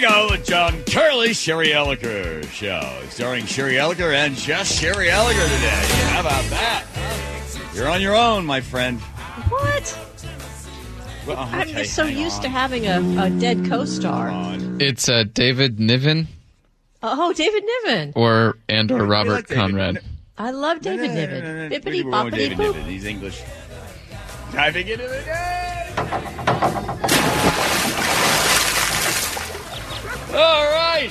we 0.00 0.06
go, 0.06 0.28
the 0.30 0.38
John 0.38 0.82
Curley 0.84 1.32
Sherry 1.32 1.68
Elliker 1.68 2.44
show, 2.52 3.00
starring 3.10 3.46
Sherry 3.46 3.72
Elliker 3.74 4.14
and 4.14 4.36
just 4.36 4.78
Sherry 4.80 5.06
Elliker 5.08 5.42
today. 5.56 5.86
How 6.10 6.20
about 6.20 6.44
that? 6.50 6.84
You're 7.74 7.88
on 7.88 8.00
your 8.00 8.14
own, 8.14 8.46
my 8.46 8.60
friend. 8.60 9.00
What? 9.00 9.98
Well, 11.26 11.36
I'm 11.38 11.66
just 11.68 11.94
so 11.94 12.04
hang 12.06 12.16
used 12.16 12.36
on. 12.36 12.42
to 12.42 12.48
having 12.48 12.86
a, 12.86 13.24
a 13.24 13.30
dead 13.30 13.66
co-star. 13.68 14.28
on. 14.28 14.80
It's 14.80 15.08
uh, 15.08 15.24
David 15.32 15.80
Niven 15.80 16.28
Oh, 17.02 17.32
David 17.32 17.64
Niven. 17.84 18.12
or 18.14 18.56
and 18.68 18.90
or 18.92 19.04
Robert 19.04 19.32
like 19.32 19.46
David 19.48 19.60
Conrad. 19.60 19.94
Niven. 19.94 20.08
I 20.38 20.50
love 20.52 20.80
David 20.80 21.08
No, 21.10 21.14
no, 21.14 21.14
no, 21.14 21.20
Niven. 21.20 21.44
no, 21.44 21.52
no, 21.54 21.68
no. 21.68 21.76
Bippity 21.76 21.90
We 21.90 22.02
were 22.04 22.10
going 22.12 22.24
with 22.26 22.34
boppity 22.34 22.38
David 22.38 22.58
boop. 22.58 22.74
Niven. 22.74 22.84
He's 22.90 23.04
English. 23.04 23.42
Diving 24.52 24.86
into 24.88 25.08
the 25.08 25.22
day. 25.24 25.84
All 30.30 30.70
right. 30.70 31.10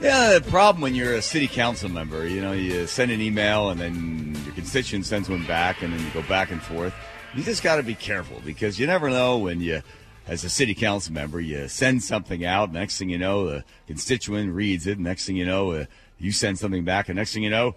Yeah, 0.00 0.38
the 0.38 0.50
problem 0.50 0.80
when 0.82 0.94
you're 0.94 1.14
a 1.14 1.22
city 1.22 1.46
council 1.48 1.88
member, 1.88 2.26
you 2.26 2.40
know, 2.40 2.52
you 2.52 2.86
send 2.86 3.10
an 3.10 3.20
email 3.20 3.70
and 3.70 3.80
then 3.80 4.36
your 4.44 4.54
constituent 4.54 5.06
sends 5.06 5.28
one 5.28 5.44
back 5.46 5.82
and 5.82 5.92
then 5.92 6.04
you 6.04 6.10
go 6.10 6.22
back 6.28 6.50
and 6.50 6.62
forth. 6.62 6.94
You 7.34 7.42
just 7.42 7.62
got 7.62 7.76
to 7.76 7.82
be 7.82 7.94
careful 7.94 8.40
because 8.44 8.78
you 8.78 8.86
never 8.86 9.10
know 9.10 9.38
when 9.38 9.60
you, 9.60 9.82
as 10.26 10.44
a 10.44 10.50
city 10.50 10.74
council 10.74 11.12
member, 11.12 11.40
you 11.40 11.66
send 11.68 12.02
something 12.02 12.44
out. 12.44 12.72
Next 12.72 12.98
thing 12.98 13.10
you 13.10 13.18
know, 13.18 13.46
the 13.46 13.64
constituent 13.86 14.52
reads 14.52 14.86
it. 14.86 14.98
Next 14.98 15.26
thing 15.26 15.36
you 15.36 15.46
know, 15.46 15.72
uh, 15.72 15.84
you 16.18 16.32
send 16.32 16.58
something 16.58 16.84
back. 16.84 17.08
And 17.08 17.16
next 17.16 17.32
thing 17.32 17.42
you 17.42 17.50
know, 17.50 17.74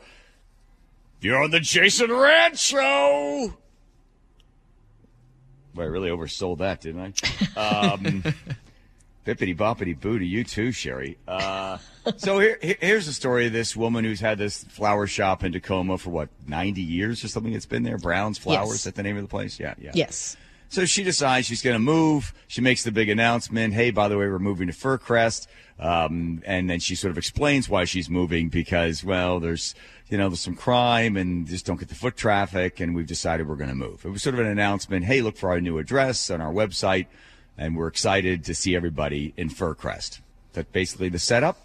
you're 1.22 1.42
on 1.42 1.52
the 1.52 1.60
Jason 1.60 2.10
Rantz 2.10 2.60
Show. 2.60 3.54
Boy, 5.74 5.84
I 5.84 5.86
really 5.86 6.10
oversold 6.10 6.60
that, 6.60 6.82
didn't 6.82 7.02
I? 7.56 7.92
Um, 7.96 8.24
bippity 9.26 9.56
boppity 9.56 10.00
boo 10.00 10.20
to 10.20 10.26
you 10.26 10.44
too, 10.44 10.72
Sherry. 10.72 11.18
Uh, 11.28 11.78
so 12.18 12.40
here, 12.40 12.58
here- 12.62 12.78
here's 12.80 13.06
the 13.08 13.14
story 13.14 13.48
of 13.48 13.54
this 13.54 13.76
woman 13.76 14.06
who's 14.06 14.20
had 14.20 14.38
this 14.38 14.64
flower 14.66 15.08
shop 15.08 15.44
in 15.44 15.52
Tacoma 15.52 15.98
for 15.98 16.12
what, 16.12 16.30
90 16.48 16.82
years 16.82 17.24
or 17.24 17.28
something 17.28 17.54
it's 17.54 17.66
been 17.66 17.84
there? 17.84 17.98
Brown's 17.98 18.38
Flowers, 18.38 18.68
Yes. 18.70 18.76
is 18.78 18.84
that 18.86 18.96
the 18.96 19.04
name 19.04 19.18
of 19.18 19.24
the 19.24 19.28
place? 19.30 19.60
Yeah, 19.60 19.74
yeah. 19.82 19.92
Yes. 19.94 20.38
So 20.70 20.86
she 20.86 21.04
decides 21.04 21.46
she's 21.48 21.62
going 21.62 21.76
to 21.76 21.80
move. 21.80 22.34
She 22.48 22.60
makes 22.60 22.84
the 22.84 22.92
big 22.92 23.08
announcement. 23.10 23.74
Hey, 23.74 23.92
by 23.92 24.08
the 24.08 24.18
way, 24.18 24.28
we're 24.28 24.40
moving 24.40 24.68
to 24.68 24.74
Fircrest. 24.74 25.48
Um, 25.80 26.42
and 26.46 26.70
then 26.70 26.80
she 26.80 26.96
sort 26.96 27.12
of 27.12 27.18
explains 27.18 27.70
why 27.70 27.86
she's 27.86 28.10
moving 28.10 28.50
because, 28.50 29.04
well, 29.04 29.40
there's, 29.40 29.76
you 30.10 30.18
know, 30.18 30.28
there's 30.28 30.40
some 30.40 30.56
crime 30.56 31.18
and 31.18 31.46
just 31.48 31.66
don't 31.66 31.80
get 31.80 31.90
the 31.90 31.96
foot 31.96 32.18
traffic. 32.18 32.80
And 32.80 32.96
we've 32.96 33.06
decided 33.06 33.48
we're 33.48 33.56
going 33.58 33.70
to 33.70 33.76
move. 33.76 34.06
It 34.06 34.10
was 34.10 34.24
sort 34.24 34.34
of 34.36 34.40
an 34.40 34.48
announcement. 34.48 35.06
Hey, 35.06 35.22
look 35.22 35.38
for 35.38 35.50
our 35.50 35.62
new 35.62 35.78
address 35.78 36.30
on 36.30 36.42
our 36.42 36.52
website. 36.52 37.06
And 37.58 37.76
we're 37.76 37.88
excited 37.88 38.44
to 38.46 38.56
see 38.56 38.76
everybody 38.76 39.34
in 39.38 39.50
Fircrest. 39.50 40.20
That 40.54 40.72
basically 40.72 41.10
the 41.10 41.20
setup. 41.20 41.58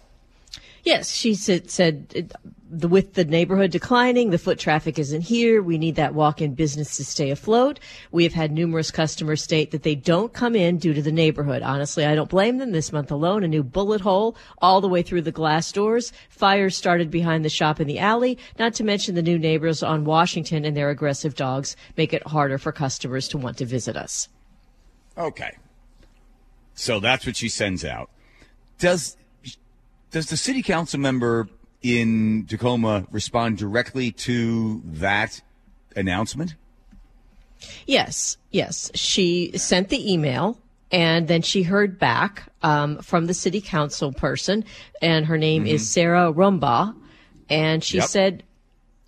Yes, 0.83 1.11
she 1.11 1.35
said, 1.35 1.69
said 1.69 2.29
uh, 2.33 2.49
the, 2.69 2.87
with 2.87 3.13
the 3.13 3.23
neighborhood 3.23 3.69
declining, 3.69 4.31
the 4.31 4.39
foot 4.39 4.57
traffic 4.57 4.97
isn't 4.97 5.21
here. 5.21 5.61
We 5.61 5.77
need 5.77 5.95
that 5.95 6.15
walk-in 6.15 6.55
business 6.55 6.97
to 6.97 7.05
stay 7.05 7.29
afloat. 7.29 7.79
We 8.11 8.23
have 8.23 8.33
had 8.33 8.51
numerous 8.51 8.89
customers 8.89 9.43
state 9.43 9.69
that 9.71 9.83
they 9.83 9.93
don't 9.93 10.33
come 10.33 10.55
in 10.55 10.77
due 10.79 10.93
to 10.93 11.01
the 11.01 11.11
neighborhood. 11.11 11.61
Honestly, 11.61 12.03
I 12.03 12.15
don't 12.15 12.29
blame 12.29 12.57
them. 12.57 12.71
This 12.71 12.91
month 12.91 13.11
alone, 13.11 13.43
a 13.43 13.47
new 13.47 13.63
bullet 13.63 14.01
hole 14.01 14.35
all 14.59 14.81
the 14.81 14.89
way 14.89 15.03
through 15.03 15.21
the 15.21 15.31
glass 15.31 15.71
doors. 15.71 16.11
Fires 16.29 16.75
started 16.75 17.11
behind 17.11 17.45
the 17.45 17.49
shop 17.49 17.79
in 17.79 17.87
the 17.87 17.99
alley. 17.99 18.39
Not 18.57 18.73
to 18.75 18.83
mention 18.83 19.13
the 19.13 19.21
new 19.21 19.37
neighbors 19.37 19.83
on 19.83 20.03
Washington 20.03 20.65
and 20.65 20.75
their 20.75 20.89
aggressive 20.89 21.35
dogs 21.35 21.75
make 21.95 22.11
it 22.11 22.25
harder 22.25 22.57
for 22.57 22.71
customers 22.71 23.27
to 23.27 23.37
want 23.37 23.57
to 23.59 23.65
visit 23.65 23.95
us. 23.95 24.29
Okay. 25.15 25.51
So 26.73 26.99
that's 26.99 27.25
what 27.25 27.35
she 27.35 27.49
sends 27.49 27.83
out. 27.85 28.09
Does 28.79 29.17
does 30.11 30.27
the 30.27 30.37
city 30.37 30.61
council 30.61 30.99
member 30.99 31.47
in 31.81 32.45
Tacoma 32.49 33.05
respond 33.11 33.57
directly 33.57 34.11
to 34.11 34.81
that 34.85 35.41
announcement? 35.95 36.55
Yes, 37.85 38.37
yes. 38.51 38.91
She 38.95 39.51
sent 39.57 39.89
the 39.89 40.11
email 40.11 40.57
and 40.91 41.27
then 41.27 41.41
she 41.41 41.63
heard 41.63 41.97
back 41.99 42.51
um, 42.63 42.97
from 42.99 43.25
the 43.27 43.33
city 43.33 43.61
council 43.61 44.11
person, 44.11 44.65
and 45.01 45.25
her 45.25 45.37
name 45.37 45.65
is 45.65 45.89
Sarah 45.89 46.33
Rumbaugh. 46.33 46.93
And 47.49 47.81
she 47.83 47.97
Yep. 47.97 48.07
said, 48.07 48.43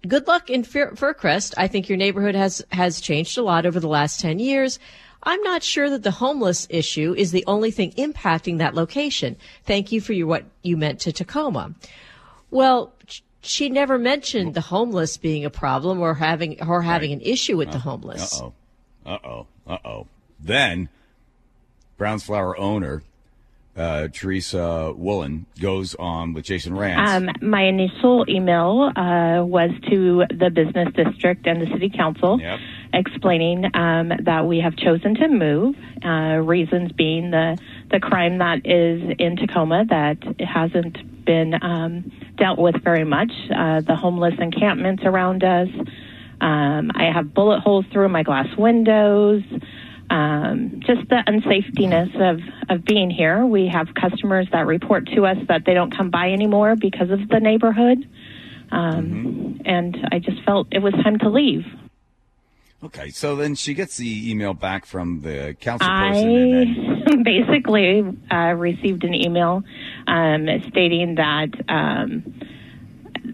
Good 0.08 0.28
luck 0.28 0.50
in 0.50 0.64
Fir- 0.64 0.92
Fircrest. 0.92 1.54
I 1.58 1.68
think 1.68 1.88
your 1.88 1.98
neighborhood 1.98 2.36
has, 2.36 2.62
has 2.74 3.00
changed 3.02 3.38
a 3.38 3.42
lot 3.44 3.66
over 3.66 3.80
the 3.80 3.88
last 3.88 4.20
10 4.20 4.40
years. 4.40 4.78
I'm 5.24 5.42
not 5.42 5.64
sure 5.64 5.90
that 5.90 6.04
the 6.04 6.12
homeless 6.12 6.68
issue 6.70 7.14
is 7.18 7.32
the 7.32 7.44
only 7.48 7.72
thing 7.72 7.92
impacting 7.92 8.58
that 8.58 8.76
location. 8.76 9.38
Thank 9.66 9.92
you 9.92 10.02
for 10.02 10.14
your, 10.14 10.28
what 10.28 10.44
you 10.62 10.78
meant 10.78 11.02
to 11.02 11.12
Tacoma. 11.12 11.74
Well, 12.52 12.94
she 13.42 13.70
never 13.70 13.98
mentioned 13.98 14.54
the 14.54 14.62
homeless 14.62 15.18
being 15.18 15.46
a 15.46 15.50
problem 15.50 16.00
or 16.00 16.14
having 16.14 16.62
or 16.62 16.82
having 16.82 17.12
an 17.12 17.22
issue 17.22 17.58
with 17.58 17.72
the 17.72 17.80
homeless. 17.80 18.42
Uh 18.42 18.46
oh. 18.46 18.54
Uh 19.06 19.18
oh. 19.24 19.48
Uh 19.68 19.78
oh. 19.86 20.08
Then 20.40 20.90
Brown's 21.98 22.24
Flower 22.24 22.58
owner 22.58 23.04
uh, 23.76 24.08
Teresa 24.14 24.94
Woolen 24.96 25.46
goes 25.60 25.96
on 25.96 26.34
with 26.34 26.46
Jason 26.46 26.74
Rantz. 26.74 27.08
Um, 27.08 27.30
my 27.42 27.64
initial 27.64 28.26
email 28.30 28.92
uh, 28.96 29.44
was 29.44 29.72
to 29.90 30.26
the 30.30 30.50
business 30.50 30.90
district 30.96 31.48
and 31.48 31.62
the 31.62 31.68
city 31.72 31.90
council, 31.90 32.40
Yep. 32.40 32.60
Explaining 32.94 33.66
um, 33.76 34.12
that 34.24 34.46
we 34.46 34.60
have 34.60 34.76
chosen 34.76 35.16
to 35.16 35.28
move. 35.28 35.76
Uh, 36.04 36.38
reasons 36.38 36.92
being 36.92 37.32
the 37.32 37.58
the 37.92 38.00
crime 38.00 38.38
that 38.40 38.66
is 38.66 39.16
in 39.20 39.36
Tacoma 39.36 39.86
that 39.90 40.18
hasn't 40.40 41.26
been 41.26 41.54
um, 41.62 42.12
dealt 42.38 42.60
with 42.60 42.84
very 42.84 43.06
much. 43.06 43.32
Uh, 43.54 43.82
the 43.82 43.96
homeless 43.96 44.36
encampments 44.40 45.04
around 45.06 45.44
us. 45.44 45.70
Um, 46.42 46.92
I 46.94 47.10
have 47.14 47.34
bullet 47.34 47.62
holes 47.62 47.86
through 47.92 48.10
my 48.10 48.24
glass 48.24 48.48
windows 48.58 49.44
um, 50.10 50.82
just 50.86 51.10
the 51.10 51.24
unsafetiness 51.28 52.16
of, 52.22 52.40
of 52.70 52.86
being 52.86 53.10
here. 53.10 53.46
We 53.46 53.68
have 53.68 53.88
customers 53.96 54.48
that 54.52 54.68
report 54.68 55.08
to 55.16 55.26
us 55.26 55.38
that 55.48 55.66
they 55.66 55.74
don't 55.74 55.96
come 55.96 56.12
by 56.12 56.32
anymore 56.32 56.76
because 56.76 57.10
of 57.10 57.28
the 57.30 57.40
neighborhood. 57.40 58.08
Um, 58.72 59.62
And 59.66 59.98
I 60.12 60.20
just 60.20 60.44
felt 60.44 60.68
it 60.72 60.80
was 60.80 60.94
time 61.04 61.18
to 61.20 61.30
leave. 61.30 61.66
Okay, 62.86 63.10
so 63.10 63.36
then 63.36 63.56
she 63.56 63.74
gets 63.74 63.98
the 63.98 64.32
email 64.32 64.54
back 64.54 64.86
from 64.86 65.22
the 65.22 65.56
council 65.60 65.88
person. 65.88 66.30
and 66.30 66.78
then, 66.78 67.04
I 67.08 67.16
basically 67.24 68.04
uh, 68.32 68.54
received 68.54 69.04
an 69.04 69.14
email 69.14 69.64
um, 70.08 70.48
stating 70.70 71.16
that 71.16 71.50
um, 71.70 72.42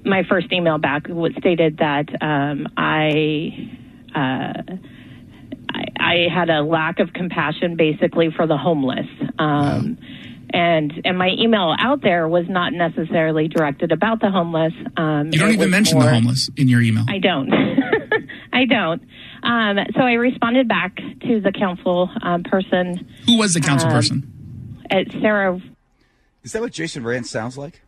my 0.06 0.24
first 0.24 0.52
email 0.52 0.78
back 0.78 1.08
was 1.08 1.34
stated 1.38 1.78
that 1.78 2.10
um, 2.22 2.68
I. 2.78 3.76
Uh, 4.16 4.76
I, 5.72 5.84
I 6.00 6.28
had 6.34 6.50
a 6.50 6.64
lack 6.64 7.00
of 7.00 7.14
compassion 7.14 7.76
basically 7.76 8.31
for 8.36 8.48
the 8.48 8.58
homeless. 8.58 9.06
Um, 9.38 10.00
and 10.52 10.94
and 11.06 11.18
my 11.18 11.30
email 11.38 11.76
out 11.80 12.02
there 12.02 12.28
was 12.28 12.46
not 12.50 12.74
necessarily 12.74 13.48
directed 13.48 13.92
about 13.92 14.20
the 14.20 14.31
homeless. 14.31 14.74
Um, 14.98 15.30
You 15.31 15.40
don't 15.40 15.50
even 15.50 15.60
was 15.60 15.70
mention 15.70 16.00
the 16.00 16.10
homeless 16.10 16.50
in 16.58 16.68
your 16.68 16.81
email. 16.81 17.06
I 17.08 17.20
don't. 17.20 17.52
I 18.54 18.66
don't. 18.66 19.04
Um, 19.44 19.78
so 19.96 20.02
I 20.02 20.14
responded 20.14 20.68
back 20.68 20.96
to 20.98 21.40
the 21.42 21.52
council 21.52 22.10
um, 22.22 22.44
person, 22.44 23.08
Who 23.26 23.38
was 23.38 23.54
the 23.54 23.62
council 23.62 23.88
um, 23.90 23.96
person? 23.96 24.78
at 24.90 25.12
Sarah. 25.22 25.62
is 26.44 26.52
that 26.54 26.62
what 26.62 26.72
Jason 26.74 27.04
Rantz 27.04 27.28
sounds 27.28 27.58
like? 27.58 27.82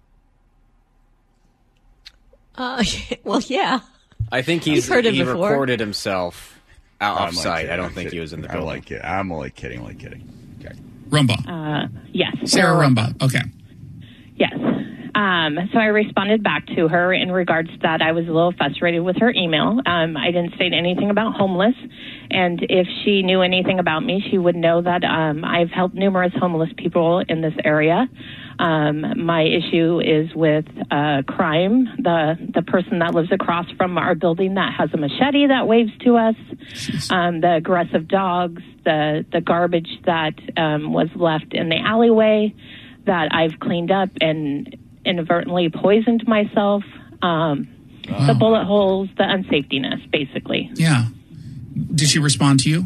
Uh, 2.55 2.83
well, 3.23 3.41
yeah. 3.47 3.79
I 4.31 4.41
think 4.41 4.63
he's 4.63 4.85
You've 4.87 4.95
heard 4.95 5.05
it 5.05 5.13
he 5.13 5.23
before. 5.23 5.49
recorded 5.49 5.79
himself 5.79 6.59
out 6.99 7.17
I'm 7.19 7.27
off 7.29 7.33
site. 7.35 7.69
I 7.69 7.75
don't 7.75 7.87
I'm 7.87 7.91
think 7.93 8.11
he 8.11 8.19
was 8.19 8.33
in 8.33 8.41
the 8.41 8.47
I'm 8.49 8.53
building. 8.57 8.69
only 8.69 8.81
kidding. 8.81 9.03
I'm 9.05 9.31
only 9.31 9.49
kidding. 9.49 9.79
Only 9.81 9.95
kidding. 9.95 10.27
Okay. 10.63 10.75
Rumbaugh. 11.09 11.89
Yes, 12.13 12.35
Sarah 12.51 12.75
Rumbaugh. 12.75 13.21
Okay. 13.23 13.41
Yes. 14.35 14.53
Um, 15.21 15.69
so 15.71 15.77
I 15.77 15.85
responded 15.85 16.41
back 16.41 16.65
to 16.75 16.87
her 16.87 17.13
in 17.13 17.31
regards 17.31 17.69
to 17.69 17.77
that. 17.83 18.01
I 18.01 18.11
was 18.11 18.25
a 18.27 18.31
little 18.31 18.53
frustrated 18.53 19.03
with 19.03 19.17
her 19.19 19.29
email. 19.31 19.79
Um, 19.85 20.17
I 20.17 20.31
didn't 20.31 20.55
state 20.55 20.73
anything 20.73 21.11
about 21.11 21.35
homeless, 21.35 21.75
and 22.31 22.59
if 22.67 22.87
she 23.03 23.21
knew 23.21 23.43
anything 23.43 23.77
about 23.77 23.99
me, 23.99 24.23
she 24.31 24.39
would 24.39 24.55
know 24.55 24.81
that 24.81 25.03
um, 25.03 25.45
I've 25.45 25.69
helped 25.69 25.93
numerous 25.93 26.33
homeless 26.39 26.71
people 26.75 27.23
in 27.29 27.41
this 27.41 27.53
area. 27.63 28.09
Um, 28.57 29.23
my 29.23 29.43
issue 29.43 29.99
is 29.99 30.33
with 30.33 30.65
uh, 30.89 31.21
crime. 31.27 31.87
The 31.99 32.37
the 32.55 32.63
person 32.63 32.99
that 32.99 33.13
lives 33.13 33.31
across 33.31 33.69
from 33.77 33.99
our 33.99 34.15
building 34.15 34.55
that 34.55 34.73
has 34.75 34.89
a 34.91 34.97
machete 34.97 35.47
that 35.47 35.67
waves 35.67 35.91
to 36.03 36.17
us, 36.17 36.35
um, 37.11 37.41
the 37.41 37.57
aggressive 37.57 38.07
dogs, 38.07 38.63
the 38.85 39.23
the 39.31 39.41
garbage 39.41 39.89
that 40.07 40.33
um, 40.57 40.93
was 40.93 41.09
left 41.15 41.53
in 41.53 41.69
the 41.69 41.77
alleyway 41.77 42.55
that 43.05 43.29
I've 43.31 43.59
cleaned 43.59 43.91
up 43.91 44.09
and 44.19 44.77
inadvertently 45.05 45.69
poisoned 45.69 46.27
myself. 46.27 46.83
Um, 47.21 47.67
The 48.27 48.33
bullet 48.33 48.65
holes, 48.65 49.09
the 49.17 49.23
unsafetiness, 49.23 50.09
basically. 50.11 50.71
Yeah. 50.73 51.05
Did 51.95 52.09
she 52.09 52.19
respond 52.19 52.59
to 52.61 52.69
you? 52.69 52.85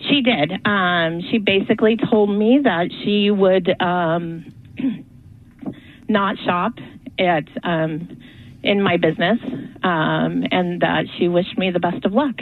She 0.00 0.08
She 0.08 0.20
did. 0.22 0.52
Um, 0.66 1.20
she 1.30 1.38
basically 1.38 1.96
told 2.10 2.30
me 2.30 2.60
that 2.64 2.90
she 3.02 3.30
would 3.30 3.68
um, 3.80 4.52
not 6.08 6.36
shop 6.44 6.74
at 7.18 7.44
um, 7.62 8.16
in 8.62 8.82
my 8.82 8.96
business, 8.96 9.38
um, 9.82 10.44
and 10.50 10.80
that 10.80 11.04
she 11.16 11.28
wished 11.28 11.56
me 11.58 11.70
the 11.70 11.80
best 11.80 12.04
of 12.04 12.12
luck. 12.12 12.36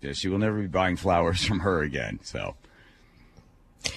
Yeah, 0.00 0.12
she 0.12 0.28
will 0.28 0.38
never 0.38 0.60
be 0.60 0.66
buying 0.66 0.96
flowers 0.96 1.44
from 1.48 1.60
her 1.60 1.82
again. 1.82 2.20
So 2.22 2.54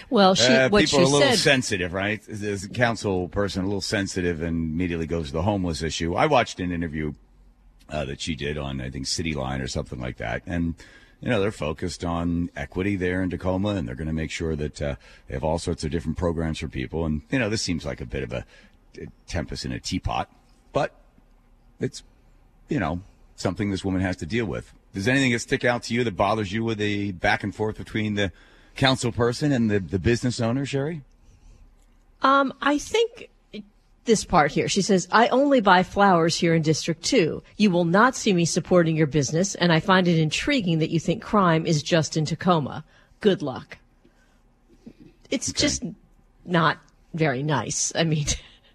Well, 0.09 0.35
she 0.35 0.51
uh, 0.51 0.69
what 0.69 0.85
people 0.85 0.99
she 0.99 1.03
are 1.03 1.07
a 1.07 1.09
little 1.09 1.29
said. 1.29 1.39
sensitive, 1.39 1.93
right? 1.93 2.27
As 2.27 2.63
a 2.63 2.69
council 2.69 3.27
person, 3.29 3.63
a 3.63 3.67
little 3.67 3.81
sensitive, 3.81 4.41
and 4.41 4.73
immediately 4.73 5.07
goes 5.07 5.27
to 5.27 5.33
the 5.33 5.43
homeless 5.43 5.81
issue. 5.83 6.15
I 6.15 6.25
watched 6.25 6.59
an 6.59 6.71
interview 6.71 7.13
uh, 7.89 8.05
that 8.05 8.21
she 8.21 8.35
did 8.35 8.57
on 8.57 8.81
I 8.81 8.89
think 8.89 9.07
City 9.07 9.33
Line 9.33 9.61
or 9.61 9.67
something 9.67 9.99
like 9.99 10.17
that, 10.17 10.43
and 10.45 10.75
you 11.21 11.29
know 11.29 11.41
they're 11.41 11.51
focused 11.51 12.03
on 12.03 12.49
equity 12.55 12.95
there 12.95 13.21
in 13.21 13.29
Tacoma, 13.29 13.69
and 13.69 13.87
they're 13.87 13.95
going 13.95 14.07
to 14.07 14.13
make 14.13 14.31
sure 14.31 14.55
that 14.55 14.81
uh, 14.81 14.95
they 15.27 15.33
have 15.33 15.43
all 15.43 15.59
sorts 15.59 15.83
of 15.83 15.91
different 15.91 16.17
programs 16.17 16.59
for 16.59 16.67
people. 16.67 17.05
And 17.05 17.21
you 17.29 17.39
know 17.39 17.49
this 17.49 17.61
seems 17.61 17.85
like 17.85 18.01
a 18.01 18.05
bit 18.05 18.23
of 18.23 18.33
a, 18.33 18.45
a 18.97 19.07
tempest 19.27 19.65
in 19.65 19.71
a 19.71 19.79
teapot, 19.79 20.29
but 20.73 20.93
it's 21.79 22.03
you 22.67 22.79
know 22.79 23.01
something 23.35 23.71
this 23.71 23.85
woman 23.85 24.01
has 24.01 24.17
to 24.17 24.25
deal 24.25 24.45
with. 24.45 24.73
Does 24.93 25.07
anything 25.07 25.31
that 25.33 25.39
stick 25.39 25.63
out 25.63 25.83
to 25.83 25.93
you 25.93 26.03
that 26.03 26.15
bothers 26.15 26.51
you 26.51 26.63
with 26.63 26.79
the 26.79 27.11
back 27.11 27.43
and 27.43 27.53
forth 27.53 27.77
between 27.77 28.15
the 28.15 28.31
council 28.79 29.11
person 29.11 29.51
and 29.51 29.69
the, 29.69 29.79
the 29.79 29.99
business 29.99 30.39
owner, 30.39 30.65
Sherry? 30.65 31.01
Um, 32.21 32.53
I 32.61 32.77
think 32.79 33.29
this 34.05 34.25
part 34.25 34.51
here. 34.51 34.67
She 34.67 34.81
says, 34.81 35.07
I 35.11 35.27
only 35.27 35.61
buy 35.61 35.83
flowers 35.83 36.35
here 36.35 36.55
in 36.55 36.63
District 36.63 37.03
2. 37.03 37.43
You 37.57 37.69
will 37.69 37.85
not 37.85 38.15
see 38.15 38.33
me 38.33 38.45
supporting 38.45 38.95
your 38.95 39.05
business, 39.05 39.53
and 39.55 39.71
I 39.71 39.79
find 39.79 40.07
it 40.07 40.17
intriguing 40.17 40.79
that 40.79 40.89
you 40.89 40.99
think 40.99 41.21
crime 41.21 41.67
is 41.67 41.83
just 41.83 42.17
in 42.17 42.25
Tacoma. 42.25 42.83
Good 43.19 43.41
luck. 43.41 43.77
It's 45.29 45.53
just 45.53 45.83
not 46.43 46.79
very 47.13 47.43
nice. 47.43 47.91
I 47.95 48.03
mean, 48.03 48.25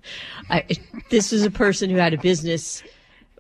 I, 0.51 0.65
this 1.11 1.33
is 1.33 1.45
a 1.45 1.51
person 1.51 1.91
who 1.91 1.97
had 1.97 2.15
a 2.15 2.19
business 2.19 2.85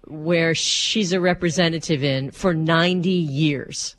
where 0.07 0.55
she's 0.55 1.13
a 1.13 1.21
representative 1.21 2.03
in 2.03 2.31
for 2.31 2.55
90 2.55 3.09
years. 3.09 3.95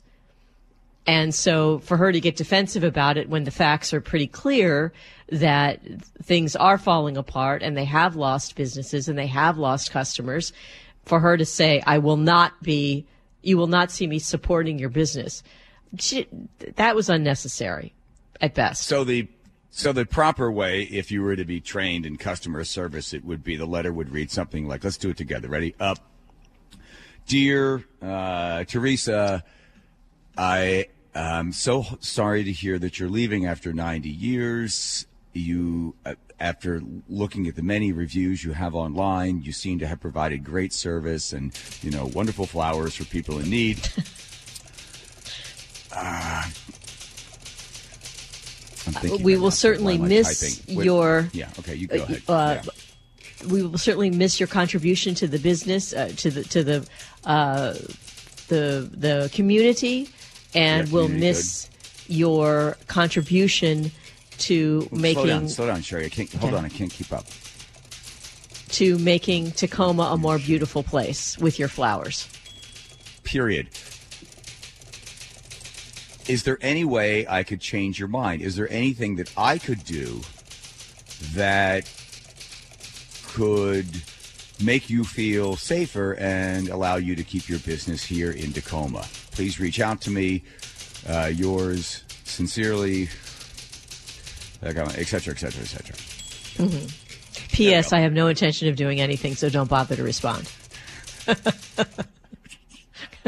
And 1.06 1.34
so 1.34 1.78
for 1.78 1.96
her 1.96 2.10
to 2.10 2.20
get 2.20 2.36
defensive 2.36 2.82
about 2.82 3.16
it 3.16 3.28
when 3.28 3.44
the 3.44 3.50
facts 3.50 3.94
are 3.94 4.00
pretty 4.00 4.26
clear 4.26 4.92
that 5.30 5.80
things 6.22 6.56
are 6.56 6.78
falling 6.78 7.16
apart 7.16 7.62
and 7.62 7.76
they 7.76 7.84
have 7.84 8.16
lost 8.16 8.56
businesses 8.56 9.08
and 9.08 9.16
they 9.16 9.28
have 9.28 9.56
lost 9.56 9.92
customers, 9.92 10.52
for 11.04 11.20
her 11.20 11.36
to 11.36 11.44
say, 11.44 11.82
I 11.86 11.98
will 11.98 12.16
not 12.16 12.60
be, 12.62 13.06
you 13.42 13.56
will 13.56 13.68
not 13.68 13.92
see 13.92 14.06
me 14.08 14.18
supporting 14.18 14.78
your 14.78 14.88
business. 14.88 15.42
She, 15.98 16.26
that 16.74 16.96
was 16.96 17.08
unnecessary 17.08 17.94
at 18.40 18.54
best. 18.54 18.84
So 18.84 19.04
the 19.04 19.28
so 19.70 19.92
the 19.92 20.06
proper 20.06 20.50
way, 20.50 20.84
if 20.84 21.10
you 21.10 21.22
were 21.22 21.36
to 21.36 21.44
be 21.44 21.60
trained 21.60 22.06
in 22.06 22.16
customer 22.16 22.64
service, 22.64 23.12
it 23.12 23.26
would 23.26 23.44
be 23.44 23.56
the 23.56 23.66
letter 23.66 23.92
would 23.92 24.10
read 24.10 24.30
something 24.30 24.66
like, 24.66 24.82
"Let's 24.82 24.96
do 24.96 25.10
it 25.10 25.18
together." 25.18 25.48
Ready? 25.48 25.74
Up, 25.78 25.98
dear 27.26 27.84
uh, 28.00 28.64
Teresa, 28.64 29.44
I 30.38 30.86
am 31.16 31.52
so 31.52 31.84
sorry 32.00 32.44
to 32.44 32.52
hear 32.52 32.78
that 32.78 32.98
you're 32.98 33.08
leaving 33.08 33.46
after 33.46 33.72
90 33.72 34.08
years. 34.08 35.06
You, 35.32 35.94
uh, 36.04 36.14
after 36.40 36.80
looking 37.08 37.46
at 37.46 37.56
the 37.56 37.62
many 37.62 37.92
reviews 37.92 38.42
you 38.44 38.52
have 38.52 38.74
online, 38.74 39.42
you 39.42 39.52
seem 39.52 39.78
to 39.80 39.86
have 39.86 40.00
provided 40.00 40.44
great 40.44 40.72
service 40.72 41.32
and 41.32 41.52
you 41.82 41.90
know 41.90 42.06
wonderful 42.06 42.46
flowers 42.46 42.94
for 42.94 43.04
people 43.04 43.38
in 43.38 43.50
need. 43.50 43.86
I'm 45.92 46.52
we 49.22 49.36
will 49.36 49.50
certainly 49.50 49.98
why 49.98 50.04
am 50.06 50.12
I 50.12 50.14
miss? 50.16 50.62
Your- 50.68 51.28
Yeah. 51.32 51.48
Okay. 51.58 51.74
You 51.74 51.86
go 51.86 52.02
ahead. 52.02 52.22
uh, 52.28 52.62
Yeah. 52.64 52.70
we 53.48 53.62
will 53.62 53.78
certainly 53.78 54.10
miss 54.10 54.38
your 54.38 54.46
contribution 54.46 55.14
to 55.16 55.26
the 55.26 55.38
business, 55.38 55.92
uh, 55.92 56.12
to 56.16 56.30
the 56.30 56.44
to 56.44 56.62
the 56.64 56.86
uh, 57.24 57.74
the 58.48 58.88
the 58.92 59.30
community, 59.32 60.08
and 60.56 60.90
we'll 60.90 61.08
miss 61.08 61.68
your 62.08 62.76
contribution 62.86 63.90
to 64.38 64.88
making 64.92 65.14
Slow 65.22 65.26
down, 65.26 65.48
slow 65.48 65.66
down, 65.66 65.82
Sherry. 65.82 66.06
I 66.06 66.08
can't 66.08 66.32
hold 66.34 66.52
Okay. 66.52 66.58
on. 66.58 66.64
I 66.64 66.68
can't 66.68 66.90
keep 66.92 67.12
up. 67.12 67.26
to 68.70 68.98
making 68.98 69.52
Tacoma 69.52 70.02
a 70.12 70.16
more 70.18 70.38
beautiful 70.38 70.82
place 70.82 71.38
with 71.38 71.58
your 71.58 71.68
flowers. 71.68 72.28
Period. 73.22 73.68
Is 76.28 76.42
there 76.42 76.58
any 76.60 76.84
way 76.84 77.26
I 77.28 77.44
could 77.44 77.60
change 77.60 77.98
your 77.98 78.08
mind? 78.08 78.42
Is 78.42 78.56
there 78.56 78.70
anything 78.70 79.16
that 79.16 79.32
I 79.36 79.58
could 79.58 79.84
do 79.84 80.20
that 81.34 81.88
could 83.28 84.02
make 84.60 84.90
you 84.90 85.04
feel 85.04 85.54
safer 85.56 86.14
and 86.14 86.68
allow 86.68 86.96
you 86.96 87.14
to 87.14 87.22
keep 87.22 87.48
your 87.48 87.60
business 87.60 88.04
here 88.04 88.32
in 88.32 88.52
Tacoma? 88.52 89.06
Please 89.36 89.60
reach 89.60 89.80
out 89.80 90.00
to 90.00 90.10
me. 90.10 90.42
Uh, 91.06 91.26
yours 91.26 92.04
sincerely, 92.24 93.02
etc., 94.62 94.88
etc., 94.98 95.34
et 95.34 95.38
cetera, 95.38 95.62
et 95.62 95.66
cetera. 95.66 95.96
P.S. 97.52 97.92
I 97.92 98.00
have 98.00 98.14
no 98.14 98.28
intention 98.28 98.68
of 98.68 98.76
doing 98.76 98.98
anything, 98.98 99.34
so 99.34 99.50
don't 99.50 99.68
bother 99.68 99.94
to 99.94 100.02
respond. 100.02 100.50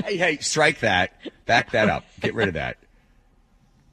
hey, 0.02 0.16
hey, 0.16 0.38
strike 0.38 0.80
that. 0.80 1.12
Back 1.44 1.72
that 1.72 1.90
up. 1.90 2.04
Get 2.20 2.32
rid 2.32 2.48
of 2.48 2.54
that. 2.54 2.78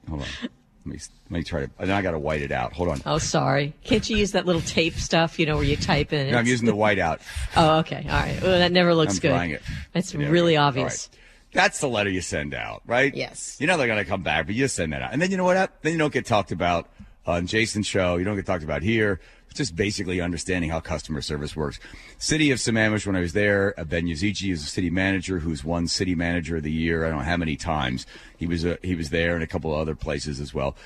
Hold 0.08 0.22
on. 0.22 0.28
Let 0.42 0.86
me, 0.86 0.98
let 1.28 1.38
me 1.38 1.44
try 1.44 1.66
to. 1.66 1.70
And 1.78 1.92
I 1.92 2.00
got 2.00 2.12
to 2.12 2.18
white 2.18 2.40
it 2.40 2.50
out. 2.50 2.72
Hold 2.72 2.88
on. 2.88 3.02
Oh, 3.04 3.18
sorry. 3.18 3.74
Can't 3.84 4.08
you 4.08 4.16
use 4.16 4.32
that 4.32 4.46
little 4.46 4.62
tape 4.62 4.94
stuff? 4.94 5.38
You 5.38 5.44
know 5.44 5.56
where 5.56 5.64
you 5.64 5.76
type 5.76 6.14
in. 6.14 6.30
No, 6.30 6.38
I'm 6.38 6.46
using 6.46 6.66
the 6.66 6.74
white 6.74 6.98
out. 6.98 7.20
Oh, 7.56 7.80
okay. 7.80 8.06
All 8.08 8.18
right. 8.18 8.40
Well, 8.40 8.58
that 8.58 8.72
never 8.72 8.94
looks 8.94 9.16
I'm 9.16 9.20
good. 9.20 9.28
trying 9.30 9.50
it. 9.50 9.62
That's 9.92 10.12
There 10.12 10.30
really 10.30 10.56
obvious. 10.56 11.10
That's 11.52 11.80
the 11.80 11.88
letter 11.88 12.10
you 12.10 12.20
send 12.20 12.54
out, 12.54 12.82
right? 12.86 13.14
Yes. 13.14 13.56
You 13.60 13.66
know 13.66 13.76
they're 13.76 13.86
going 13.86 14.02
to 14.02 14.08
come 14.08 14.22
back, 14.22 14.46
but 14.46 14.54
you 14.54 14.68
send 14.68 14.92
that 14.92 15.02
out. 15.02 15.12
And 15.12 15.22
then 15.22 15.30
you 15.30 15.36
know 15.36 15.44
what? 15.44 15.82
Then 15.82 15.92
you 15.92 15.98
don't 15.98 16.12
get 16.12 16.26
talked 16.26 16.52
about 16.52 16.88
on 17.26 17.46
Jason's 17.46 17.86
show. 17.86 18.16
You 18.16 18.24
don't 18.24 18.36
get 18.36 18.46
talked 18.46 18.64
about 18.64 18.82
here. 18.82 19.20
It's 19.48 19.58
just 19.58 19.76
basically 19.76 20.20
understanding 20.20 20.70
how 20.70 20.80
customer 20.80 21.22
service 21.22 21.56
works. 21.56 21.80
City 22.18 22.50
of 22.50 22.58
Sammamish, 22.58 23.06
when 23.06 23.16
I 23.16 23.20
was 23.20 23.32
there, 23.32 23.78
uh, 23.78 23.84
Ben 23.84 24.04
Yazici 24.04 24.52
is 24.52 24.62
a 24.62 24.66
city 24.66 24.90
manager 24.90 25.38
who's 25.38 25.64
won 25.64 25.88
city 25.88 26.14
manager 26.14 26.58
of 26.58 26.62
the 26.62 26.72
year. 26.72 27.04
I 27.04 27.08
don't 27.08 27.20
know 27.20 27.24
how 27.24 27.36
many 27.38 27.56
times. 27.56 28.06
He 28.36 28.46
was 28.46 28.66
uh, 28.66 28.76
he 28.82 28.94
was 28.94 29.10
there 29.10 29.34
and 29.34 29.42
a 29.42 29.46
couple 29.46 29.72
of 29.72 29.80
other 29.80 29.94
places 29.94 30.40
as 30.40 30.52
well. 30.52 30.76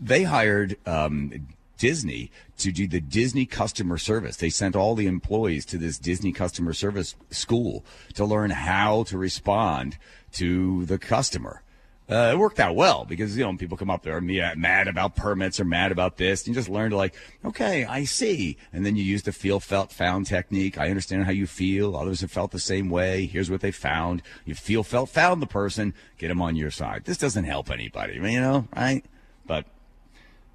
They 0.00 0.22
hired 0.22 0.76
um, 0.86 1.48
Disney 1.80 2.30
to 2.58 2.70
do 2.70 2.86
the 2.86 3.00
Disney 3.00 3.46
customer 3.46 3.96
service. 3.96 4.36
They 4.36 4.50
sent 4.50 4.76
all 4.76 4.94
the 4.94 5.06
employees 5.06 5.64
to 5.66 5.78
this 5.78 5.98
Disney 5.98 6.30
customer 6.30 6.74
service 6.74 7.16
school 7.30 7.84
to 8.14 8.24
learn 8.24 8.50
how 8.50 9.04
to 9.04 9.16
respond 9.16 9.96
to 10.32 10.84
the 10.84 10.98
customer. 10.98 11.62
Uh, 12.10 12.32
it 12.32 12.38
worked 12.38 12.60
out 12.60 12.74
well 12.74 13.04
because 13.04 13.38
you 13.38 13.44
know 13.44 13.56
people 13.56 13.78
come 13.78 13.88
up 13.88 14.02
there 14.02 14.18
and 14.18 14.28
uh, 14.38 14.52
mad 14.56 14.88
about 14.88 15.16
permits 15.16 15.58
or 15.58 15.64
mad 15.64 15.90
about 15.90 16.18
this. 16.18 16.46
You 16.46 16.52
just 16.52 16.68
learn 16.68 16.90
to 16.90 16.96
like, 16.96 17.14
okay, 17.44 17.84
I 17.84 18.04
see, 18.04 18.58
and 18.72 18.84
then 18.84 18.96
you 18.96 19.04
use 19.04 19.22
the 19.22 19.32
feel, 19.32 19.58
felt, 19.58 19.90
found 19.90 20.26
technique. 20.26 20.76
I 20.76 20.90
understand 20.90 21.24
how 21.24 21.30
you 21.30 21.46
feel. 21.46 21.96
Others 21.96 22.20
have 22.20 22.32
felt 22.32 22.50
the 22.50 22.58
same 22.58 22.90
way. 22.90 23.24
Here's 23.26 23.50
what 23.50 23.60
they 23.60 23.70
found. 23.70 24.22
You 24.44 24.54
feel, 24.54 24.82
felt, 24.82 25.08
found 25.08 25.40
the 25.40 25.46
person. 25.46 25.94
Get 26.18 26.28
them 26.28 26.42
on 26.42 26.56
your 26.56 26.72
side. 26.72 27.04
This 27.04 27.16
doesn't 27.16 27.44
help 27.44 27.70
anybody, 27.70 28.14
you 28.14 28.40
know, 28.40 28.66
right? 28.76 29.04
But 29.46 29.66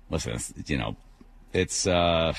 listen, 0.10 0.38
you 0.67 0.77
know, 0.77 0.98
it's 1.55 1.88
uh, 1.88 2.33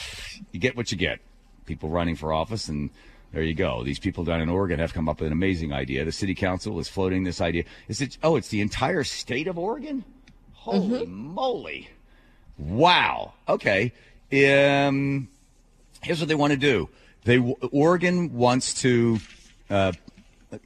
you 0.52 0.60
get 0.60 0.76
what 0.76 0.92
you 0.92 0.98
get. 0.98 1.20
People 1.64 1.88
running 1.88 2.14
for 2.14 2.32
office, 2.32 2.68
and 2.68 2.90
there 3.32 3.42
you 3.42 3.54
go. 3.54 3.82
These 3.82 3.98
people 3.98 4.24
down 4.24 4.40
in 4.40 4.48
Oregon 4.48 4.78
have 4.78 4.92
come 4.92 5.08
up 5.08 5.20
with 5.20 5.26
an 5.28 5.32
amazing 5.32 5.72
idea. 5.72 6.04
The 6.04 6.12
city 6.12 6.34
council 6.34 6.78
is 6.78 6.88
floating 6.88 7.24
this 7.24 7.40
idea. 7.40 7.64
Is 7.88 8.00
it? 8.00 8.18
Oh, 8.22 8.36
it's 8.36 8.48
the 8.48 8.60
entire 8.60 9.04
state 9.04 9.48
of 9.48 9.58
Oregon. 9.58 10.04
Holy 10.52 11.06
moly! 11.06 11.88
Wow. 12.58 13.32
Okay. 13.48 13.92
Um, 14.32 15.28
here's 16.02 16.20
what 16.20 16.28
they 16.28 16.34
want 16.34 16.52
to 16.52 16.58
do. 16.58 16.88
They 17.24 17.38
Oregon 17.38 18.34
wants 18.34 18.74
to. 18.82 19.18
Uh, 19.68 19.92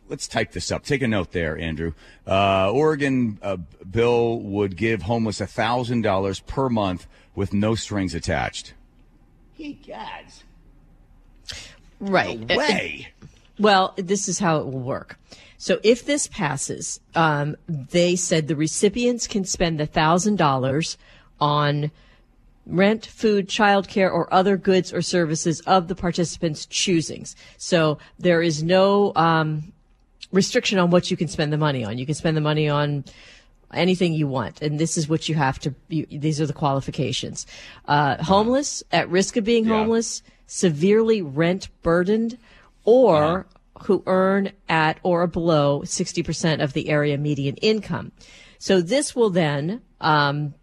let's 0.09 0.29
type 0.29 0.53
this 0.53 0.71
up. 0.71 0.85
Take 0.85 1.03
a 1.03 1.09
note 1.09 1.33
there, 1.33 1.57
Andrew. 1.57 1.95
Uh, 2.27 2.71
Oregon 2.71 3.39
uh, 3.43 3.57
bill 3.91 4.41
would 4.41 4.77
give 4.77 5.03
homeless 5.03 5.41
thousand 5.41 6.03
dollars 6.03 6.41
per 6.41 6.69
month 6.69 7.07
with 7.35 7.53
no 7.53 7.75
strings 7.75 8.15
attached. 8.15 8.75
He 9.53 9.75
gads. 9.75 10.45
Right. 12.01 12.41
No 12.41 12.57
way. 12.57 13.09
Well, 13.59 13.95
this 13.97 14.29
is 14.29 14.39
how 14.39 14.59
it 14.59 14.65
will 14.65 14.81
work. 14.81 15.19
So 15.59 15.79
if 15.83 16.07
this 16.07 16.27
passes, 16.27 17.01
um, 17.15 17.57
they 17.69 18.17
said 18.17 18.49
the 18.49 18.57
recipients 18.57 19.27
can 19.27 19.45
spend 19.45 19.79
the 19.79 19.85
thousand 19.85 20.37
dollars 20.37 20.97
on 21.39 21.91
rent, 22.67 23.05
food, 23.05 23.49
childcare, 23.49 24.11
or 24.11 24.33
other 24.33 24.57
goods 24.57 24.93
or 24.93 25.03
services 25.03 25.61
of 25.61 25.89
the 25.89 25.95
participants' 25.95 26.65
choosings. 26.65 27.35
So 27.59 27.99
there 28.19 28.41
is 28.41 28.63
no 28.63 29.13
um, 29.17 29.73
restriction 30.33 30.79
on 30.79 30.91
what 30.91 31.11
you 31.11 31.17
can 31.17 31.29
spend 31.29 31.53
the 31.53 31.59
money 31.59 31.85
on. 31.85 31.99
You 31.99 32.07
can 32.07 32.15
spend 32.15 32.37
the 32.37 32.43
money 32.43 32.69
on 32.69 33.05
anything 33.75 34.13
you 34.13 34.27
want, 34.27 34.63
and 34.63 34.79
this 34.79 34.97
is 34.97 35.09
what 35.09 35.29
you 35.29 35.35
have 35.35 35.59
to. 35.61 35.75
You, 35.89 36.07
these 36.11 36.41
are 36.41 36.47
the 36.47 36.53
qualifications: 36.53 37.47
uh, 37.87 38.23
homeless, 38.23 38.83
at 38.93 39.09
risk 39.09 39.37
of 39.37 39.45
being 39.45 39.65
Yeah. 39.67 39.79
homeless, 39.79 40.23
severely 40.47 41.23
rent 41.23 41.69
burdened, 41.83 42.39
or 42.85 43.47
who 43.83 44.03
earn 44.07 44.53
at 44.69 44.99
or 45.03 45.27
below 45.27 45.83
sixty 45.85 46.23
percent 46.23 46.63
of 46.63 46.73
the 46.73 46.89
area 46.89 47.17
median 47.19 47.57
income. 47.57 48.13
So 48.59 48.81
this 48.81 49.15
will 49.17 49.31
then. 49.31 49.83
Um, 50.01 50.55